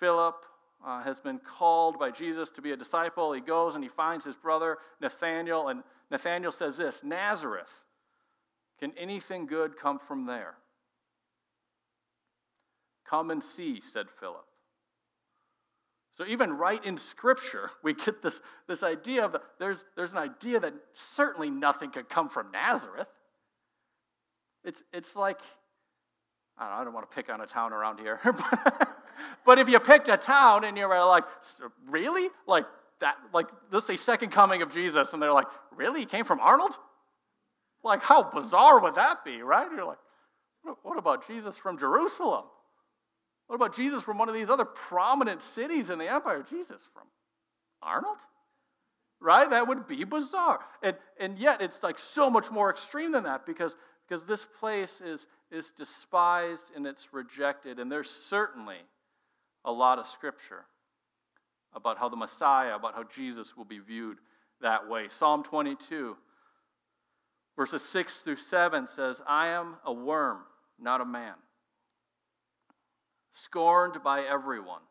Philip 0.00 0.36
uh, 0.84 1.02
has 1.02 1.18
been 1.18 1.38
called 1.38 1.98
by 1.98 2.10
Jesus 2.10 2.50
to 2.50 2.62
be 2.62 2.72
a 2.72 2.76
disciple. 2.76 3.32
He 3.32 3.40
goes 3.40 3.74
and 3.74 3.82
he 3.82 3.90
finds 3.90 4.24
his 4.24 4.36
brother 4.36 4.78
Nathanael, 5.00 5.68
and 5.68 5.82
Nathanael 6.10 6.52
says 6.52 6.76
this 6.76 7.02
Nazareth, 7.04 7.72
can 8.78 8.92
anything 8.96 9.46
good 9.46 9.76
come 9.76 9.98
from 9.98 10.26
there? 10.26 10.54
Come 13.08 13.30
and 13.30 13.42
see, 13.42 13.80
said 13.80 14.06
Philip. 14.20 14.44
So 16.18 16.26
even 16.26 16.52
right 16.52 16.84
in 16.84 16.98
Scripture, 16.98 17.70
we 17.84 17.94
get 17.94 18.22
this, 18.22 18.40
this 18.66 18.82
idea 18.82 19.24
of 19.24 19.32
the, 19.32 19.40
there's, 19.60 19.84
there's 19.96 20.10
an 20.10 20.18
idea 20.18 20.58
that 20.58 20.74
certainly 21.14 21.48
nothing 21.48 21.90
could 21.90 22.08
come 22.08 22.28
from 22.28 22.50
Nazareth. 22.50 23.06
It's, 24.64 24.82
it's 24.92 25.14
like, 25.14 25.38
I 26.58 26.68
don't, 26.68 26.80
I 26.80 26.84
don't 26.84 26.92
want 26.92 27.08
to 27.08 27.14
pick 27.14 27.30
on 27.30 27.40
a 27.40 27.46
town 27.46 27.72
around 27.72 28.00
here, 28.00 28.18
but 29.46 29.60
if 29.60 29.68
you 29.68 29.78
picked 29.78 30.08
a 30.08 30.16
town 30.16 30.64
and 30.64 30.76
you 30.76 30.88
were 30.88 31.04
like, 31.04 31.22
really? 31.88 32.28
Like 32.48 32.66
that, 32.98 33.14
like 33.32 33.46
let's 33.70 33.86
say 33.86 33.96
second 33.96 34.30
coming 34.30 34.60
of 34.62 34.74
Jesus, 34.74 35.12
and 35.12 35.22
they're 35.22 35.32
like, 35.32 35.46
really? 35.76 36.00
He 36.00 36.06
came 36.06 36.24
from 36.24 36.40
Arnold? 36.40 36.72
Like, 37.84 38.02
how 38.02 38.24
bizarre 38.24 38.80
would 38.80 38.96
that 38.96 39.24
be, 39.24 39.40
right? 39.40 39.68
You're 39.70 39.86
like, 39.86 39.98
what 40.82 40.98
about 40.98 41.28
Jesus 41.28 41.56
from 41.56 41.78
Jerusalem? 41.78 42.44
What 43.48 43.56
about 43.56 43.74
Jesus 43.74 44.02
from 44.02 44.18
one 44.18 44.28
of 44.28 44.34
these 44.34 44.50
other 44.50 44.66
prominent 44.66 45.42
cities 45.42 45.90
in 45.90 45.98
the 45.98 46.06
empire? 46.06 46.44
Jesus 46.48 46.82
from 46.92 47.04
Arnold? 47.82 48.18
Right? 49.20 49.50
That 49.50 49.66
would 49.66 49.88
be 49.88 50.04
bizarre. 50.04 50.60
And, 50.82 50.96
and 51.18 51.38
yet 51.38 51.62
it's 51.62 51.82
like 51.82 51.98
so 51.98 52.30
much 52.30 52.50
more 52.50 52.70
extreme 52.70 53.10
than 53.10 53.24
that 53.24 53.46
because, 53.46 53.74
because 54.06 54.22
this 54.24 54.46
place 54.60 55.00
is, 55.00 55.26
is 55.50 55.72
despised 55.76 56.70
and 56.76 56.86
it's 56.86 57.08
rejected. 57.12 57.78
And 57.78 57.90
there's 57.90 58.10
certainly 58.10 58.76
a 59.64 59.72
lot 59.72 59.98
of 59.98 60.06
scripture 60.06 60.66
about 61.74 61.98
how 61.98 62.10
the 62.10 62.16
Messiah, 62.16 62.76
about 62.76 62.94
how 62.94 63.04
Jesus 63.04 63.56
will 63.56 63.64
be 63.64 63.78
viewed 63.78 64.18
that 64.60 64.88
way. 64.90 65.06
Psalm 65.08 65.42
22, 65.42 66.18
verses 67.56 67.80
6 67.80 68.12
through 68.18 68.36
7 68.36 68.86
says, 68.86 69.22
I 69.26 69.48
am 69.48 69.76
a 69.86 69.92
worm, 69.92 70.40
not 70.78 71.00
a 71.00 71.06
man 71.06 71.34
scorned 73.32 74.02
by 74.02 74.22
everyone, 74.22 74.82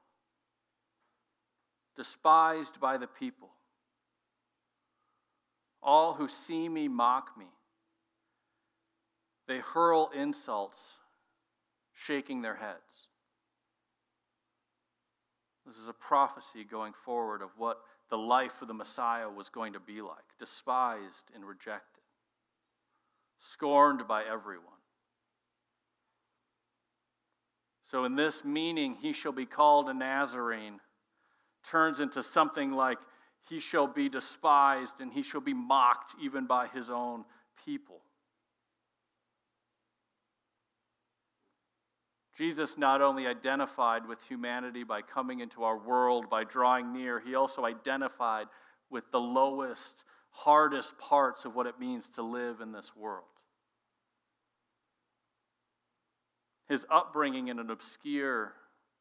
despised 1.96 2.80
by 2.80 2.98
the 2.98 3.08
people. 3.08 3.50
All 5.82 6.14
who 6.14 6.28
see 6.28 6.68
me 6.68 6.88
mock 6.88 7.38
me. 7.38 7.48
They 9.48 9.60
hurl 9.60 10.12
insults, 10.14 10.82
shaking 11.94 12.42
their 12.42 12.56
heads. 12.56 13.10
This 15.66 15.78
is 15.78 15.90
a 15.90 15.94
prophecy 15.94 16.64
going 16.64 16.94
forward 17.06 17.42
of 17.42 17.50
what 17.58 17.80
the 18.10 18.18
life 18.18 18.62
of 18.62 18.68
the 18.68 18.74
Messiah 18.74 19.30
was 19.30 19.50
going 19.50 19.74
to 19.74 19.80
be 19.80 20.02
like 20.02 20.24
despised 20.40 21.32
and 21.36 21.46
rejected, 21.46 22.04
scorned 23.40 24.08
by 24.08 24.24
everyone. 24.24 24.77
So, 27.90 28.04
in 28.04 28.16
this 28.16 28.44
meaning, 28.44 28.96
he 29.02 29.14
shall 29.14 29.32
be 29.32 29.46
called 29.46 29.90
a 29.90 29.94
Nazarene, 29.94 30.80
turns 31.70 32.00
into 32.00 32.22
something 32.22 32.72
like 32.72 32.98
he 33.50 33.60
shall 33.60 33.88
be 33.88 34.10
despised 34.10 35.00
and 35.00 35.12
he 35.12 35.24
shall 35.24 35.42
be 35.42 35.54
mocked 35.54 36.14
even 36.22 36.48
by 36.48 36.68
his 36.68 36.90
own 36.90 37.24
people. 37.66 38.02
Jesus 42.38 42.78
not 42.78 43.02
only 43.02 43.26
identified 43.26 44.08
with 44.08 44.22
humanity 44.22 44.84
by 44.84 45.02
coming 45.02 45.40
into 45.40 45.64
our 45.64 45.78
world, 45.78 46.30
by 46.30 46.44
drawing 46.44 46.94
near, 46.94 47.20
he 47.20 47.34
also 47.34 47.66
identified 47.66 48.46
with 48.92 49.10
the 49.12 49.20
lowest, 49.20 50.04
hardest 50.30 50.98
parts 51.00 51.46
of 51.46 51.56
what 51.56 51.66
it 51.66 51.80
means 51.80 52.08
to 52.16 52.22
live 52.22 52.62
in 52.62 52.72
this 52.72 52.92
world. 52.96 53.26
His 56.68 56.86
upbringing 56.90 57.48
in 57.48 57.60
an 57.60 57.70
obscure, 57.70 58.54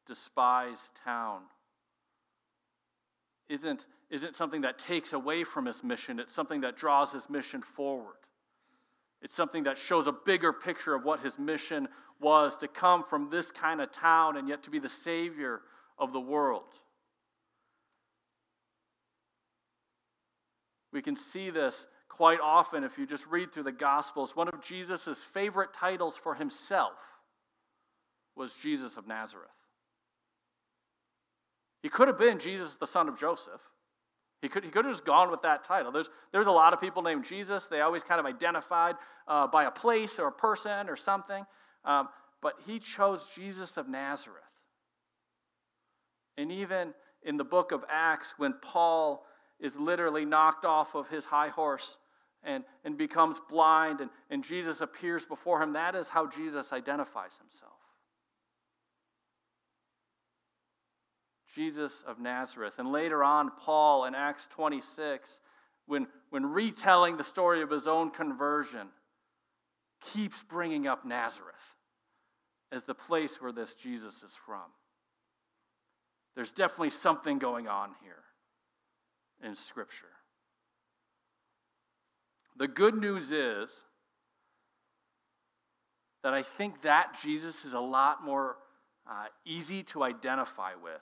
despised 0.05 0.91
town 1.03 1.41
isn't, 3.49 3.85
isn't 4.09 4.35
something 4.35 4.61
that 4.61 4.79
takes 4.79 5.13
away 5.13 5.43
from 5.43 5.65
his 5.65 5.83
mission, 5.83 6.19
it's 6.19 6.33
something 6.33 6.61
that 6.61 6.77
draws 6.77 7.11
his 7.11 7.29
mission 7.29 7.61
forward. 7.61 8.15
It's 9.21 9.35
something 9.35 9.63
that 9.63 9.77
shows 9.77 10.07
a 10.07 10.11
bigger 10.11 10.53
picture 10.53 10.93
of 10.93 11.03
what 11.03 11.21
his 11.21 11.39
mission 11.39 11.87
was 12.19 12.55
to 12.57 12.67
come 12.67 13.03
from 13.03 13.29
this 13.29 13.49
kind 13.49 13.81
of 13.81 13.91
town 13.91 14.37
and 14.37 14.47
yet 14.47 14.63
to 14.63 14.69
be 14.69 14.79
the 14.79 14.89
Savior 14.89 15.61
of 15.97 16.13
the 16.13 16.19
world. 16.19 16.63
We 20.93 21.01
can 21.01 21.15
see 21.15 21.49
this 21.49 21.87
quite 22.09 22.39
often 22.39 22.83
if 22.83 22.97
you 22.97 23.05
just 23.05 23.25
read 23.27 23.51
through 23.51 23.63
the 23.63 23.71
Gospels. 23.71 24.35
One 24.35 24.47
of 24.47 24.61
Jesus' 24.61 25.23
favorite 25.33 25.73
titles 25.73 26.17
for 26.17 26.35
himself 26.35 26.93
was 28.37 28.53
Jesus 28.53 28.97
of 28.97 29.07
Nazareth. 29.07 29.49
He 31.81 31.89
could 31.89 32.07
have 32.07 32.17
been 32.17 32.39
Jesus, 32.39 32.75
the 32.75 32.87
son 32.87 33.07
of 33.07 33.19
Joseph. 33.19 33.61
He 34.41 34.49
could, 34.49 34.63
he 34.63 34.69
could 34.69 34.85
have 34.85 34.93
just 34.93 35.05
gone 35.05 35.31
with 35.31 35.41
that 35.41 35.63
title. 35.63 35.91
There's, 35.91 36.09
there's 36.31 36.47
a 36.47 36.51
lot 36.51 36.73
of 36.73 36.79
people 36.79 37.01
named 37.01 37.25
Jesus. 37.25 37.67
They 37.67 37.81
always 37.81 38.03
kind 38.03 38.19
of 38.19 38.25
identified 38.25 38.95
uh, 39.27 39.47
by 39.47 39.65
a 39.65 39.71
place 39.71 40.19
or 40.19 40.27
a 40.27 40.31
person 40.31 40.89
or 40.89 40.95
something. 40.95 41.45
Um, 41.85 42.09
but 42.41 42.53
he 42.65 42.79
chose 42.79 43.25
Jesus 43.35 43.77
of 43.77 43.87
Nazareth. 43.87 44.43
And 46.37 46.51
even 46.51 46.93
in 47.23 47.37
the 47.37 47.43
book 47.43 47.71
of 47.71 47.83
Acts, 47.89 48.35
when 48.37 48.53
Paul 48.61 49.25
is 49.59 49.75
literally 49.75 50.23
knocked 50.23 50.65
off 50.65 50.93
of 50.93 51.09
his 51.09 51.25
high 51.25 51.49
horse 51.49 51.97
and, 52.43 52.63
and 52.85 52.95
becomes 52.95 53.41
blind, 53.49 54.01
and, 54.01 54.11
and 54.29 54.43
Jesus 54.43 54.81
appears 54.81 55.25
before 55.25 55.61
him, 55.61 55.73
that 55.73 55.95
is 55.95 56.07
how 56.07 56.27
Jesus 56.27 56.71
identifies 56.71 57.31
himself. 57.39 57.76
Jesus 61.55 62.03
of 62.07 62.19
Nazareth. 62.19 62.73
And 62.77 62.91
later 62.91 63.23
on, 63.23 63.51
Paul 63.59 64.05
in 64.05 64.15
Acts 64.15 64.47
26, 64.51 65.39
when, 65.85 66.07
when 66.29 66.45
retelling 66.45 67.17
the 67.17 67.23
story 67.23 67.61
of 67.61 67.69
his 67.69 67.87
own 67.87 68.11
conversion, 68.11 68.87
keeps 70.13 70.43
bringing 70.43 70.87
up 70.87 71.05
Nazareth 71.05 71.55
as 72.71 72.83
the 72.83 72.93
place 72.93 73.41
where 73.41 73.51
this 73.51 73.73
Jesus 73.75 74.15
is 74.23 74.33
from. 74.45 74.65
There's 76.35 76.51
definitely 76.51 76.91
something 76.91 77.39
going 77.39 77.67
on 77.67 77.91
here 78.03 78.23
in 79.43 79.55
Scripture. 79.55 80.05
The 82.57 82.67
good 82.67 82.95
news 82.95 83.31
is 83.31 83.69
that 86.23 86.33
I 86.33 86.43
think 86.43 86.81
that 86.81 87.17
Jesus 87.23 87.63
is 87.63 87.73
a 87.73 87.79
lot 87.79 88.23
more 88.23 88.57
uh, 89.09 89.25
easy 89.45 89.83
to 89.83 90.03
identify 90.03 90.71
with 90.75 91.01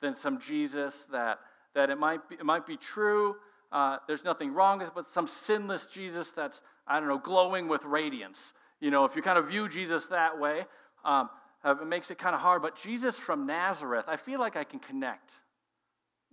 than 0.00 0.14
some 0.14 0.40
Jesus 0.40 1.06
that, 1.12 1.38
that 1.74 1.90
it, 1.90 1.98
might 1.98 2.28
be, 2.28 2.36
it 2.36 2.44
might 2.44 2.66
be 2.66 2.76
true, 2.76 3.36
uh, 3.72 3.98
there's 4.06 4.24
nothing 4.24 4.52
wrong 4.52 4.78
with 4.78 4.88
it, 4.88 4.94
but 4.94 5.10
some 5.12 5.26
sinless 5.26 5.86
Jesus 5.86 6.30
that's, 6.30 6.60
I 6.86 6.98
don't 6.98 7.08
know, 7.08 7.18
glowing 7.18 7.68
with 7.68 7.84
radiance. 7.84 8.52
You 8.80 8.90
know, 8.90 9.04
if 9.04 9.14
you 9.14 9.22
kind 9.22 9.38
of 9.38 9.48
view 9.48 9.68
Jesus 9.68 10.06
that 10.06 10.38
way, 10.38 10.64
um, 11.04 11.30
uh, 11.64 11.74
it 11.80 11.86
makes 11.86 12.10
it 12.10 12.18
kind 12.18 12.34
of 12.34 12.40
hard. 12.40 12.62
But 12.62 12.76
Jesus 12.76 13.16
from 13.16 13.46
Nazareth, 13.46 14.06
I 14.08 14.16
feel 14.16 14.40
like 14.40 14.56
I 14.56 14.64
can 14.64 14.80
connect 14.80 15.30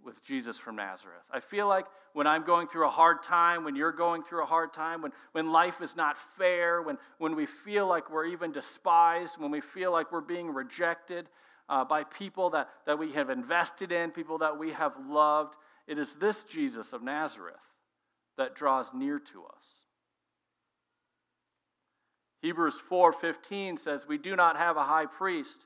with 0.04 0.24
Jesus 0.24 0.58
from 0.58 0.78
Nazareth. 0.78 1.24
I 1.32 1.42
feel 1.42 1.68
like 1.68 1.86
when 2.14 2.26
I'm 2.26 2.44
going 2.44 2.68
through 2.68 2.88
a 2.88 2.90
hard 2.92 3.22
time, 3.22 3.66
when 3.66 3.76
you're 3.76 3.92
going 3.92 4.24
through 4.24 4.42
a 4.42 4.46
hard 4.46 4.74
time, 4.74 5.02
when, 5.02 5.12
when 5.34 5.52
life 5.52 5.82
is 5.82 5.96
not 5.96 6.16
fair, 6.38 6.82
when, 6.82 6.98
when 7.18 7.36
we 7.36 7.46
feel 7.46 7.88
like 7.88 8.10
we're 8.10 8.26
even 8.26 8.52
despised, 8.52 9.36
when 9.38 9.52
we 9.52 9.62
feel 9.62 9.92
like 9.92 10.12
we're 10.12 10.22
being 10.22 10.54
rejected, 10.54 11.28
uh, 11.70 11.84
by 11.86 12.04
people 12.04 12.52
that, 12.52 12.70
that 12.86 13.00
we 13.00 13.12
have 13.14 13.30
invested 13.30 13.92
in, 13.92 14.12
people 14.12 14.38
that 14.40 14.58
we 14.58 14.72
have 14.72 14.94
loved. 15.10 15.56
It 15.88 15.98
is 15.98 16.16
this 16.16 16.44
Jesus 16.44 16.94
of 16.94 17.04
Nazareth 17.04 17.56
that 18.38 18.56
draws 18.56 18.94
near 18.94 19.20
to 19.20 19.46
us. 19.46 19.86
Hebrews 22.42 22.80
4:15 22.80 23.78
says, 23.78 24.08
"We 24.08 24.18
do 24.18 24.36
not 24.36 24.58
have 24.58 24.78
a 24.78 24.84
high 24.84 25.08
priest 25.08 25.66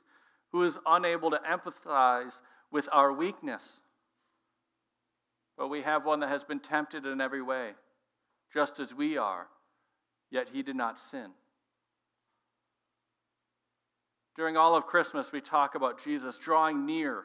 who 0.50 0.62
is 0.62 0.78
unable 0.86 1.30
to 1.30 1.38
empathize 1.38 2.40
with 2.70 2.88
our 2.92 3.12
weakness, 3.12 3.80
but 5.56 5.68
we 5.68 5.82
have 5.82 6.04
one 6.04 6.20
that 6.20 6.28
has 6.28 6.44
been 6.44 6.60
tempted 6.60 7.06
in 7.06 7.20
every 7.20 7.42
way, 7.42 7.74
just 8.52 8.80
as 8.80 8.94
we 8.94 9.18
are, 9.18 9.48
yet 10.30 10.48
he 10.48 10.62
did 10.62 10.76
not 10.76 10.98
sin. 10.98 11.32
During 14.36 14.56
all 14.56 14.74
of 14.74 14.86
Christmas, 14.86 15.30
we 15.30 15.40
talk 15.40 15.74
about 15.74 16.02
Jesus 16.02 16.38
drawing 16.38 16.86
near, 16.86 17.24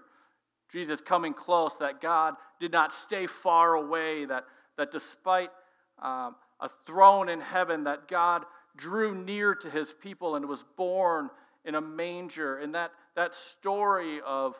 Jesus 0.71 0.99
coming 0.99 1.33
close, 1.33 1.77
that 1.77 2.01
God 2.01 2.35
did 2.59 2.71
not 2.71 2.91
stay 2.91 3.27
far 3.27 3.75
away, 3.75 4.25
that, 4.25 4.43
that 4.77 4.91
despite 4.91 5.49
um, 6.01 6.35
a 6.59 6.69
throne 6.85 7.29
in 7.29 7.39
heaven, 7.39 7.85
that 7.85 8.07
God 8.07 8.43
drew 8.75 9.15
near 9.15 9.55
to 9.55 9.69
his 9.69 9.93
people 9.93 10.35
and 10.35 10.45
was 10.45 10.63
born 10.75 11.29
in 11.65 11.75
a 11.75 11.81
manger. 11.81 12.57
And 12.57 12.75
that, 12.75 12.91
that 13.15 13.33
story 13.33 14.19
of, 14.25 14.55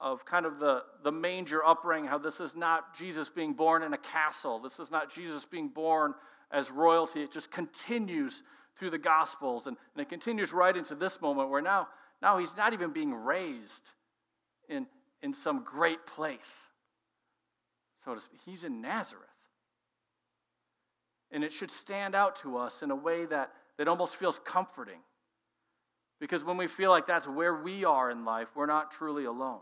of 0.00 0.24
kind 0.24 0.46
of 0.46 0.58
the, 0.58 0.82
the 1.02 1.12
manger 1.12 1.64
upbringing, 1.64 2.08
how 2.08 2.18
this 2.18 2.40
is 2.40 2.56
not 2.56 2.96
Jesus 2.96 3.28
being 3.28 3.52
born 3.52 3.82
in 3.82 3.92
a 3.92 3.98
castle, 3.98 4.58
this 4.58 4.80
is 4.80 4.90
not 4.90 5.12
Jesus 5.12 5.44
being 5.44 5.68
born 5.68 6.14
as 6.50 6.70
royalty. 6.70 7.22
It 7.22 7.32
just 7.32 7.50
continues 7.50 8.42
through 8.76 8.90
the 8.90 8.98
Gospels. 8.98 9.66
And, 9.66 9.76
and 9.94 10.02
it 10.02 10.08
continues 10.08 10.52
right 10.52 10.76
into 10.76 10.94
this 10.94 11.20
moment 11.20 11.50
where 11.50 11.62
now, 11.62 11.88
now 12.22 12.38
he's 12.38 12.54
not 12.56 12.72
even 12.72 12.92
being 12.92 13.14
raised 13.14 13.90
in, 14.68 14.86
in 15.22 15.34
some 15.34 15.64
great 15.64 16.06
place. 16.06 16.52
So 18.04 18.14
to 18.14 18.20
speak. 18.20 18.40
He's 18.44 18.64
in 18.64 18.80
Nazareth. 18.80 19.24
And 21.30 21.42
it 21.42 21.52
should 21.52 21.70
stand 21.70 22.14
out 22.14 22.36
to 22.36 22.58
us 22.58 22.82
in 22.82 22.90
a 22.90 22.96
way 22.96 23.26
that, 23.26 23.50
that 23.78 23.88
almost 23.88 24.16
feels 24.16 24.38
comforting. 24.44 25.00
Because 26.20 26.44
when 26.44 26.56
we 26.56 26.66
feel 26.66 26.90
like 26.90 27.06
that's 27.06 27.26
where 27.26 27.54
we 27.54 27.84
are 27.84 28.10
in 28.10 28.24
life, 28.24 28.48
we're 28.54 28.66
not 28.66 28.92
truly 28.92 29.24
alone. 29.24 29.60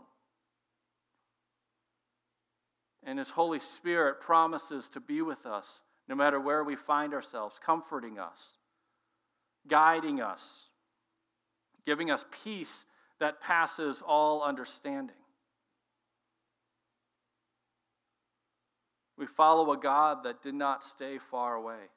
And 3.05 3.17
His 3.17 3.29
Holy 3.29 3.59
Spirit 3.59 4.21
promises 4.21 4.87
to 4.89 4.99
be 4.99 5.21
with 5.21 5.45
us 5.45 5.81
no 6.07 6.15
matter 6.15 6.39
where 6.39 6.63
we 6.63 6.75
find 6.75 7.13
ourselves, 7.13 7.55
comforting 7.63 8.19
us, 8.19 8.57
guiding 9.67 10.21
us, 10.21 10.41
giving 11.85 12.11
us 12.11 12.25
peace 12.43 12.85
that 13.19 13.41
passes 13.41 14.01
all 14.05 14.43
understanding. 14.43 15.15
We 19.17 19.25
follow 19.25 19.71
a 19.71 19.77
God 19.77 20.23
that 20.23 20.41
did 20.41 20.55
not 20.55 20.83
stay 20.83 21.17
far 21.17 21.55
away, 21.55 21.89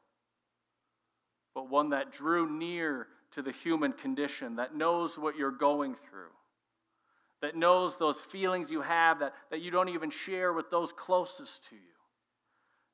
but 1.54 1.70
one 1.70 1.90
that 1.90 2.12
drew 2.12 2.48
near 2.48 3.08
to 3.32 3.42
the 3.42 3.52
human 3.52 3.92
condition, 3.92 4.56
that 4.56 4.74
knows 4.74 5.18
what 5.18 5.36
you're 5.36 5.50
going 5.50 5.94
through, 5.94 6.30
that 7.42 7.56
knows 7.56 7.96
those 7.96 8.18
feelings 8.18 8.70
you 8.70 8.82
have 8.82 9.18
that, 9.20 9.34
that 9.50 9.60
you 9.60 9.70
don't 9.70 9.88
even 9.88 10.10
share 10.10 10.52
with 10.52 10.70
those 10.70 10.92
closest 10.92 11.68
to 11.70 11.74
you 11.74 11.80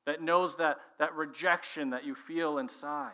that 0.05 0.21
knows 0.21 0.55
that, 0.57 0.77
that 0.99 1.15
rejection 1.15 1.91
that 1.91 2.05
you 2.05 2.15
feel 2.15 2.57
inside. 2.57 3.11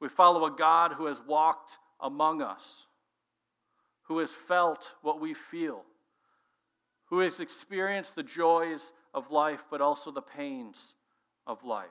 We 0.00 0.08
follow 0.08 0.44
a 0.46 0.50
God 0.50 0.92
who 0.92 1.06
has 1.06 1.20
walked 1.26 1.78
among 2.00 2.42
us, 2.42 2.86
who 4.04 4.18
has 4.18 4.32
felt 4.32 4.94
what 5.02 5.20
we 5.20 5.34
feel, 5.34 5.82
who 7.06 7.20
has 7.20 7.40
experienced 7.40 8.16
the 8.16 8.22
joys 8.22 8.92
of 9.14 9.30
life, 9.30 9.62
but 9.70 9.80
also 9.80 10.10
the 10.10 10.22
pains 10.22 10.94
of 11.46 11.62
life. 11.64 11.88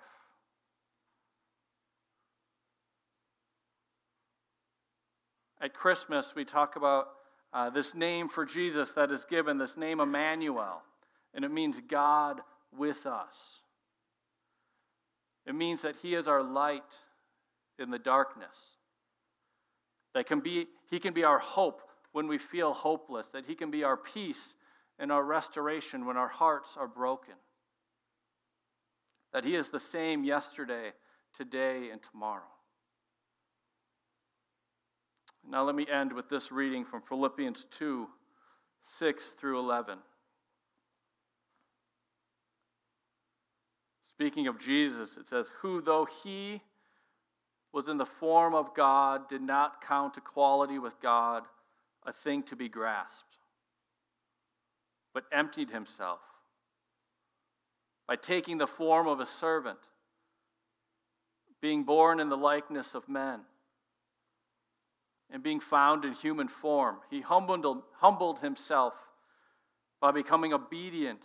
At 5.62 5.74
Christmas, 5.74 6.34
we 6.36 6.45
talk 6.45 6.78
about 6.78 7.10
uh, 7.52 7.69
this 7.69 7.93
name 7.93 8.30
for 8.30 8.45
Jesus 8.45 8.93
that 8.93 9.12
is 9.12 9.26
given, 9.26 9.58
this 9.58 9.76
name 9.76 10.00
Emmanuel 10.00 10.82
and 11.34 11.45
it 11.45 11.52
means 11.52 11.80
God 11.88 12.41
with 12.78 13.06
us. 13.06 13.62
It 15.45 15.56
means 15.56 15.82
that 15.82 15.95
He 16.02 16.15
is 16.15 16.28
our 16.28 16.43
light 16.43 16.84
in 17.80 17.89
the 17.89 18.00
darkness. 18.00 18.78
That 20.13 20.28
can 20.28 20.39
be, 20.39 20.68
He 20.89 21.00
can 21.00 21.13
be 21.13 21.24
our 21.24 21.39
hope 21.39 21.82
when 22.12 22.28
we 22.28 22.38
feel 22.38 22.74
hopeless, 22.74 23.28
that 23.34 23.46
He 23.46 23.56
can 23.56 23.72
be 23.72 23.84
our 23.84 23.98
peace 23.98 24.56
and 24.98 25.12
our 25.12 25.24
restoration 25.24 26.06
when 26.06 26.18
our 26.18 26.28
hearts 26.28 26.76
are 26.78 26.88
broken. 26.88 27.36
That 29.34 29.46
He 29.46 29.56
is 29.56 29.70
the 29.70 29.80
same 29.80 30.24
yesterday, 30.24 30.92
today, 31.38 31.89
and 31.92 32.02
tomorrow. 32.02 32.44
Now, 35.48 35.63
let 35.63 35.76
me 35.76 35.88
end 35.92 36.13
with 36.13 36.30
this 36.30 36.52
reading 36.52 36.86
from 36.86 37.02
Philippians 37.02 37.65
2 37.72 38.08
6 38.98 39.28
through 39.32 39.60
11. 39.60 40.00
Speaking 44.10 44.48
of 44.48 44.60
Jesus, 44.60 45.15
it 45.18 45.28
says, 45.28 45.50
Who, 45.62 45.82
though 45.82 46.08
he 46.24 46.62
was 47.71 47.88
in 47.88 47.97
the 47.97 48.05
form 48.05 48.53
of 48.53 48.73
God, 48.73 49.29
did 49.29 49.41
not 49.41 49.84
count 49.86 50.17
equality 50.17 50.79
with 50.79 50.99
God 51.01 51.43
a 52.05 52.12
thing 52.12 52.43
to 52.43 52.55
be 52.55 52.69
grasped, 52.69 53.38
but 55.13 55.25
emptied 55.32 55.69
himself 55.69 56.19
by 58.08 58.15
taking 58.15 58.58
the 58.58 58.67
form 58.67 59.08
of 59.08 59.19
a 59.19 59.25
servant, 59.25 59.77
being 61.62 61.84
born 61.84 62.19
in 62.19 62.29
the 62.29 62.38
likeness 62.38 62.95
of 62.95 63.08
men, 63.08 63.41
and 65.29 65.43
being 65.43 65.60
found 65.60 66.05
in 66.05 66.13
human 66.13 66.47
form. 66.47 66.97
He 67.12 67.21
humbled, 67.21 67.84
humbled 67.97 68.39
himself 68.39 68.93
by 70.01 70.12
becoming 70.12 70.53
obedient 70.53 71.21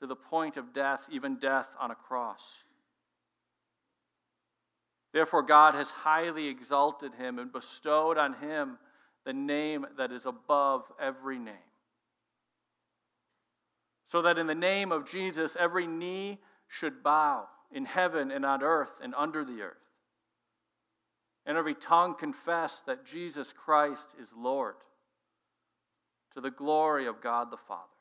to 0.00 0.06
the 0.06 0.16
point 0.16 0.56
of 0.56 0.72
death, 0.72 1.04
even 1.10 1.36
death 1.36 1.68
on 1.78 1.90
a 1.90 1.94
cross. 1.94 2.42
Therefore, 5.16 5.42
God 5.42 5.72
has 5.72 5.88
highly 5.88 6.46
exalted 6.46 7.14
him 7.14 7.38
and 7.38 7.50
bestowed 7.50 8.18
on 8.18 8.34
him 8.34 8.76
the 9.24 9.32
name 9.32 9.86
that 9.96 10.12
is 10.12 10.26
above 10.26 10.84
every 11.00 11.38
name. 11.38 11.54
So 14.08 14.20
that 14.20 14.36
in 14.36 14.46
the 14.46 14.54
name 14.54 14.92
of 14.92 15.08
Jesus, 15.10 15.56
every 15.58 15.86
knee 15.86 16.38
should 16.68 17.02
bow 17.02 17.46
in 17.72 17.86
heaven 17.86 18.30
and 18.30 18.44
on 18.44 18.62
earth 18.62 18.90
and 19.02 19.14
under 19.14 19.42
the 19.42 19.62
earth, 19.62 19.88
and 21.46 21.56
every 21.56 21.74
tongue 21.74 22.14
confess 22.14 22.82
that 22.86 23.06
Jesus 23.06 23.54
Christ 23.54 24.08
is 24.20 24.28
Lord, 24.36 24.74
to 26.34 26.42
the 26.42 26.50
glory 26.50 27.06
of 27.06 27.22
God 27.22 27.50
the 27.50 27.56
Father. 27.56 27.95